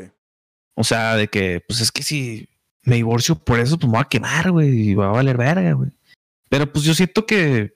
[0.74, 2.48] O sea, de que, pues es que si
[2.84, 5.72] me divorcio por eso, pues me voy a quemar, güey, y va a valer verga,
[5.72, 5.90] güey.
[6.48, 7.74] Pero pues yo siento que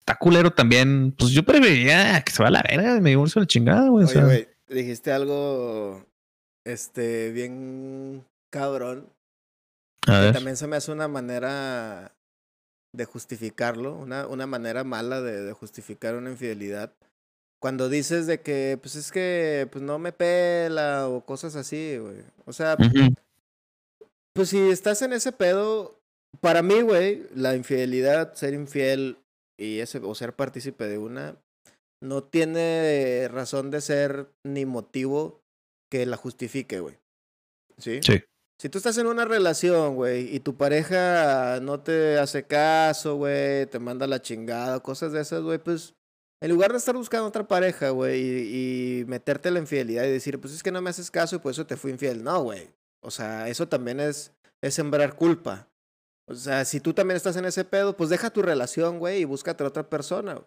[0.00, 1.14] está culero también.
[1.16, 4.04] Pues yo preferiría que se va a la verga, me divorcio a la chingada, güey.
[4.04, 6.06] O Oye, sea, güey, dijiste algo,
[6.68, 9.08] este, bien cabrón.
[10.06, 10.34] a que ver.
[10.34, 12.14] también se me hace una manera
[12.94, 16.92] de justificarlo, una, una manera mala de, de justificar una infidelidad.
[17.60, 22.22] Cuando dices de que, pues es que, pues no me pela o cosas así, güey.
[22.46, 22.76] O sea,
[24.34, 25.98] pues si estás en ese pedo,
[26.40, 29.18] para mí, güey, la infidelidad, ser infiel
[29.58, 31.36] y ese, o ser partícipe de una,
[32.00, 35.40] no tiene razón de ser ni motivo
[35.88, 36.98] que la justifique, güey.
[37.78, 38.00] ¿Sí?
[38.02, 38.22] Sí.
[38.60, 43.66] Si tú estás en una relación, güey, y tu pareja no te hace caso, güey,
[43.66, 45.94] te manda la chingada, cosas de esas, güey, pues
[46.40, 50.10] en lugar de estar buscando otra pareja, güey, y, y meterte en la infidelidad y
[50.10, 52.22] decir, pues es que no me haces caso y por eso te fui infiel.
[52.22, 52.70] No, güey.
[53.00, 55.68] O sea, eso también es, es sembrar culpa.
[56.26, 59.24] O sea, si tú también estás en ese pedo, pues deja tu relación, güey, y
[59.24, 60.40] búscate a otra persona.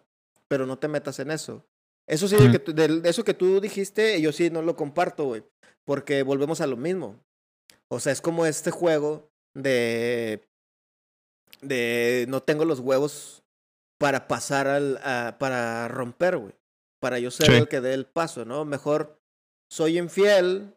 [0.48, 1.64] Pero no te metas en eso.
[2.08, 5.44] Eso sí, que de eso que tú dijiste, yo sí no lo comparto, güey.
[5.84, 7.22] Porque volvemos a lo mismo.
[7.88, 10.46] O sea, es como este juego de.
[11.60, 13.42] de no tengo los huevos
[13.98, 14.98] para pasar al.
[15.04, 16.54] a- para romper, güey.
[17.00, 17.52] Para yo ser Sí.
[17.54, 18.64] el que dé el paso, ¿no?
[18.64, 19.18] Mejor
[19.70, 20.74] soy infiel,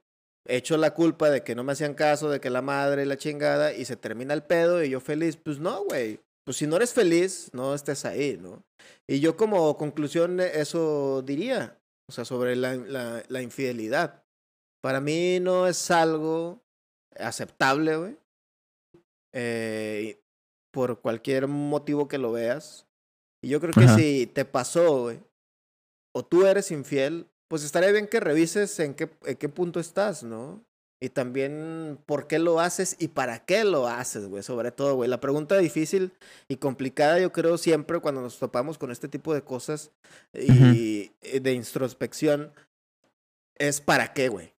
[0.48, 3.18] echo la culpa de que no me hacían caso, de que la madre y la
[3.18, 5.38] chingada, y se termina el pedo y yo feliz.
[5.38, 6.20] Pues no, güey.
[6.46, 8.64] Pues si no eres feliz, no estés ahí, ¿no?
[9.08, 14.24] Y yo como conclusión eso diría, o sea, sobre la, la, la infidelidad.
[14.82, 16.64] Para mí no es algo
[17.18, 18.18] aceptable, güey.
[19.34, 20.22] Eh,
[20.72, 22.86] por cualquier motivo que lo veas.
[23.42, 23.96] Y yo creo que Ajá.
[23.96, 25.20] si te pasó, güey,
[26.14, 30.24] o tú eres infiel, pues estaría bien que revises en qué, en qué punto estás,
[30.24, 30.66] ¿no?
[31.06, 34.42] Y también por qué lo haces y para qué lo haces, güey.
[34.42, 35.08] Sobre todo, güey.
[35.08, 36.14] La pregunta difícil
[36.48, 39.92] y complicada, yo creo, siempre cuando nos topamos con este tipo de cosas
[40.34, 42.52] y y de introspección,
[43.56, 44.54] es para qué, güey.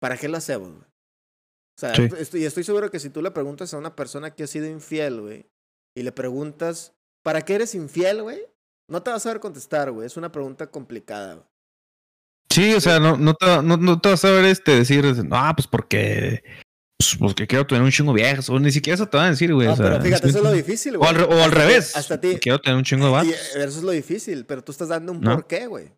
[0.00, 0.82] ¿Para qué lo hacemos, güey?
[0.82, 2.08] O sea, Sí.
[2.18, 5.22] estoy, estoy seguro que si tú le preguntas a una persona que ha sido infiel,
[5.22, 5.46] güey,
[5.96, 8.46] y le preguntas, ¿para qué eres infiel, güey?
[8.88, 10.06] No te vas a saber contestar, güey.
[10.06, 11.46] Es una pregunta complicada, güey.
[12.54, 15.52] Sí, o sea, no, no, te, no, no te vas a ver este decir, ah,
[15.56, 16.42] pues porque.
[16.96, 18.48] Pues porque quiero tener un chingo viejas.
[18.48, 19.66] O ni siquiera eso te van a decir, güey.
[19.66, 21.10] No, o sea, pero fíjate, eso es lo o difícil, al, güey.
[21.10, 21.96] o al Hasta ti- revés.
[21.96, 22.36] Hasta ti.
[22.40, 23.34] Quiero tener un chingo de vatos.
[23.34, 25.34] eso es lo difícil, pero tú estás dando un ¿No?
[25.34, 25.90] porqué, güey.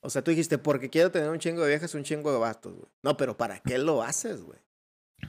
[0.00, 2.74] O sea, tú dijiste, porque quiero tener un chingo de viejas, un chingo de vatos,
[2.74, 2.90] güey.
[3.04, 4.58] No, pero ¿para qué lo haces, güey?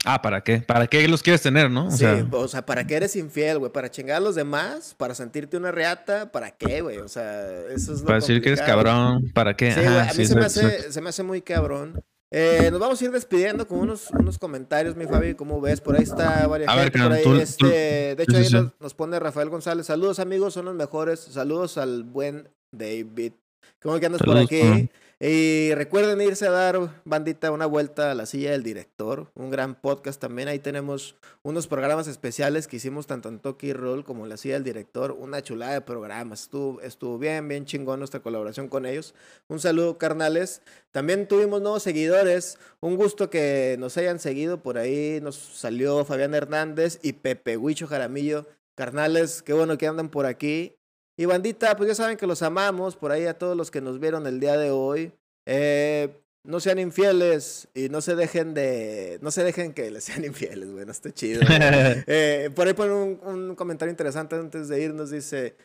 [0.04, 0.58] Ah, ¿para qué?
[0.58, 1.86] ¿Para qué los quieres tener, no?
[1.88, 3.72] O sí, sea, o sea, ¿para qué eres infiel, güey?
[3.72, 4.94] ¿Para chingar a los demás?
[4.96, 6.30] ¿Para sentirte una reata?
[6.30, 6.98] ¿Para qué, güey?
[6.98, 9.72] O sea, eso es lo para decir que eres cabrón, ¿para qué?
[9.72, 12.00] Sí, Ajá, a mí sí, se, me hace, se me hace muy cabrón.
[12.30, 15.80] Eh, nos vamos a ir despidiendo con unos, unos comentarios, mi Fabi, ¿cómo ves?
[15.80, 18.50] Por ahí está varias A ver, gente, por ahí, tú- este, tú- de hecho ahí
[18.50, 23.32] nos, nos pone Rafael González, saludos amigos, son los mejores, saludos al buen David.
[23.80, 24.60] ¿Cómo que andas por Saludos, aquí?
[24.60, 24.90] Juan.
[25.18, 29.74] Y recuerden irse a dar, bandita, una vuelta a la silla del director, un gran
[29.80, 30.48] podcast también.
[30.48, 34.54] Ahí tenemos unos programas especiales que hicimos tanto en Toki Roll como en la silla
[34.54, 35.12] del director.
[35.12, 36.42] Una chulada de programas.
[36.42, 39.14] Estuvo, estuvo bien, bien chingón nuestra colaboración con ellos.
[39.48, 40.60] Un saludo, carnales.
[40.92, 42.58] También tuvimos nuevos seguidores.
[42.80, 44.62] Un gusto que nos hayan seguido.
[44.62, 48.44] Por ahí nos salió Fabián Hernández y Pepe Huicho Jaramillo.
[48.74, 50.76] Carnales, qué bueno que andan por aquí.
[51.16, 53.98] Y bandita, pues ya saben que los amamos, por ahí a todos los que nos
[53.98, 55.12] vieron el día de hoy.
[55.46, 56.10] Eh,
[56.44, 59.18] no sean infieles y no se dejen de.
[59.22, 60.84] No se dejen que les sean infieles, güey.
[60.84, 61.40] No está chido.
[61.48, 65.10] eh, por ahí pone un, un, comentario interesante antes de irnos.
[65.10, 65.56] Dice: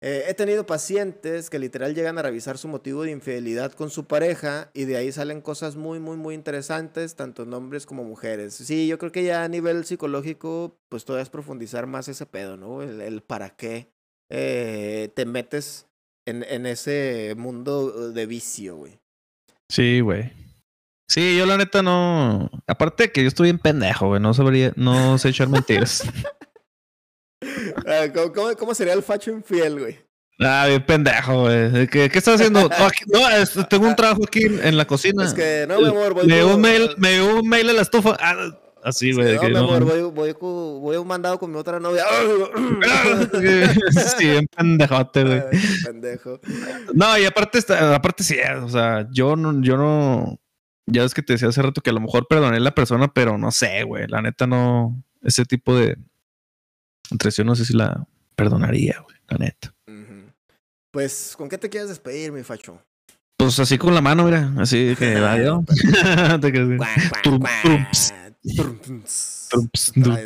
[0.00, 4.06] eh, He tenido pacientes que literal llegan a revisar su motivo de infidelidad con su
[4.06, 8.54] pareja y de ahí salen cosas muy, muy, muy interesantes, tanto en hombres como mujeres.
[8.54, 12.56] Sí, yo creo que ya a nivel psicológico, pues todavía es profundizar más ese pedo,
[12.56, 12.82] ¿no?
[12.82, 13.93] El, el para qué
[14.36, 15.86] eh, te metes
[16.26, 18.98] en, en ese mundo de vicio, güey.
[19.70, 20.32] Sí, güey.
[21.08, 22.50] Sí, yo la neta no.
[22.66, 24.20] Aparte de que yo estoy bien pendejo, güey.
[24.20, 26.02] No sabría, no sé echar mentiras.
[27.86, 29.98] Ah, ¿Cómo, cómo, cómo sería el facho infiel, güey?
[30.40, 31.86] Ah, bien pendejo, güey.
[31.88, 32.60] ¿Qué, ¿Qué estás haciendo?
[32.78, 35.24] No, aquí- no, es- tengo un trabajo aquí en, la cocina.
[35.24, 37.72] Es que, no, mi amor, voy me por- un mail, me llegó un mail a
[37.74, 38.16] la estufa.
[38.18, 39.34] Ah, así, güey.
[39.34, 42.04] no, que mi no- amor, voy, voy, voy a un mandado con mi otra novia.
[44.18, 45.42] sí, bien pendejote, güey.
[45.84, 46.40] Pendejo.
[46.94, 50.38] No, y aparte, está, aparte sí, o sea, yo no, yo no,
[50.86, 53.08] ya es que te decía hace rato que a lo mejor perdoné a la persona,
[53.12, 55.96] pero no sé, güey, la neta no, ese tipo de
[57.18, 58.06] traición no sé si la
[58.36, 59.74] perdonaría, güey, la neta.
[60.90, 62.80] Pues, ¿con qué te quieres despedir, mi facho?
[63.36, 65.64] Pues así con la mano, mira, así que adiós.
[68.56, 69.50] Trumps.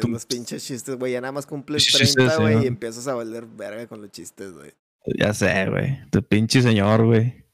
[0.05, 1.13] unos pinches chistes, güey.
[1.13, 2.67] Ya nada más cumples Chistes, 30, güey, sí, y ¿no?
[2.67, 4.73] empiezas a valer verga con los chistes, güey.
[5.19, 7.45] Ya sé, güey, tu pinche señor, güey.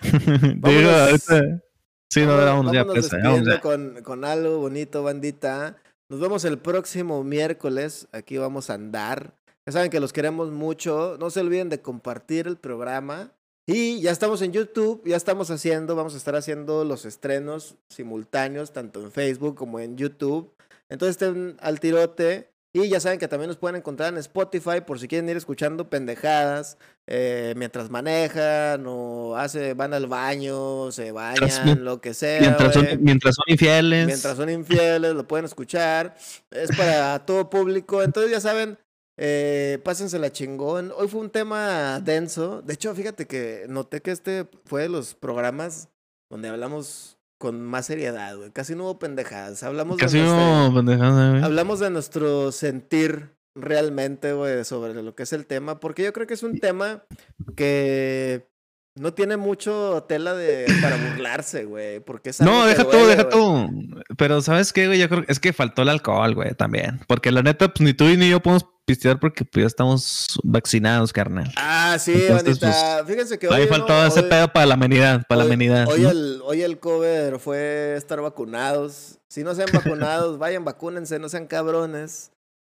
[0.02, 1.62] Digo, ahorita.
[2.10, 3.60] Sí, no, ya, pues, vamos ya.
[3.60, 5.78] con, con algo bonito, bandita.
[6.08, 8.06] Nos vemos el próximo miércoles.
[8.12, 9.34] Aquí vamos a andar.
[9.66, 11.16] Ya saben que los queremos mucho.
[11.18, 13.32] No se olviden de compartir el programa.
[13.66, 18.72] Y ya estamos en YouTube, ya estamos haciendo, vamos a estar haciendo los estrenos simultáneos,
[18.72, 20.52] tanto en Facebook como en YouTube.
[20.90, 22.50] Entonces estén al tirote.
[22.76, 25.88] Y ya saben que también nos pueden encontrar en Spotify por si quieren ir escuchando
[25.88, 26.76] pendejadas
[27.06, 32.40] eh, mientras manejan o hace, van al baño, se bañan, lo que sea.
[32.40, 34.06] Mientras son, mientras son infieles.
[34.06, 36.16] Mientras son infieles, lo pueden escuchar.
[36.50, 38.02] Es para todo público.
[38.02, 38.76] Entonces, ya saben,
[39.16, 40.92] eh, pásensela chingón.
[40.96, 42.62] Hoy fue un tema denso.
[42.62, 45.88] De hecho, fíjate que noté que este fue de los programas
[46.30, 48.50] donde hablamos con más seriedad, güey.
[48.50, 49.62] Casi no hubo pendejadas.
[49.62, 51.42] Hablamos Casi de nuestra- no, pendejada, güey.
[51.42, 56.26] Hablamos de nuestro sentir realmente, güey, sobre lo que es el tema, porque yo creo
[56.26, 57.04] que es un tema
[57.56, 58.48] que
[58.96, 63.24] no tiene mucho tela de para burlarse, güey, porque es algo No, deja tú, deja
[63.24, 63.32] güey.
[63.32, 64.02] tú.
[64.16, 64.98] Pero ¿sabes qué, güey?
[64.98, 67.00] Yo creo que es que faltó el alcohol, güey, también.
[67.06, 71.12] Porque la neta, pues ni tú ni yo podemos pistear porque pues, ya estamos vaccinados,
[71.12, 71.52] carnal.
[71.56, 73.04] Ah, sí, Entonces, bandita.
[73.06, 74.06] Fíjense que Ahí hoy, faltó ¿no?
[74.06, 75.88] ese Hoy- pedo para la amenidad, para la hoy- amenidad.
[75.88, 76.10] Hoy, ¿no?
[76.10, 79.18] el, hoy el cover fue estar vacunados.
[79.28, 82.30] Si no sean vacunados, vayan, vacúnense, no sean cabrones.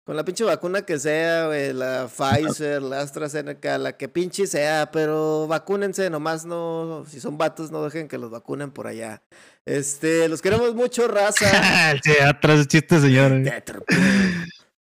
[0.07, 4.91] Con la pinche vacuna que sea, güey, la Pfizer, la AstraZeneca, la que pinche sea,
[4.91, 9.23] pero vacúnense, nomás no, si son vatos, no dejen que los vacunen por allá.
[9.66, 11.47] Este, los queremos mucho, raza.
[12.03, 13.31] sí, atrás chiste, señor.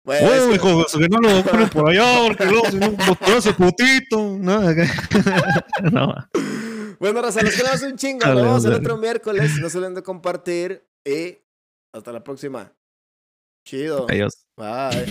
[0.05, 2.95] Bueno, es que- hijo, que no lo ponen por allá, porque luego si no,
[3.39, 4.37] ese putito.
[4.39, 4.61] No,
[5.93, 6.15] no.
[7.01, 8.27] bueno, raza, los queremos un chingo.
[8.27, 9.53] Nos vemos el otro miércoles.
[9.61, 11.39] No se olviden de compartir y
[11.95, 12.71] hasta la próxima.
[13.67, 14.07] Chido.
[14.11, 14.47] Adiós.
[14.59, 15.11] Bye.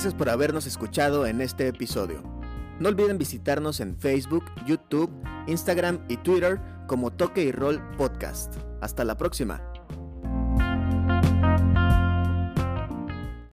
[0.00, 2.22] Gracias por habernos escuchado en este episodio.
[2.78, 5.10] No olviden visitarnos en Facebook, YouTube,
[5.46, 8.56] Instagram y Twitter como Toque y Roll Podcast.
[8.80, 9.69] Hasta la próxima.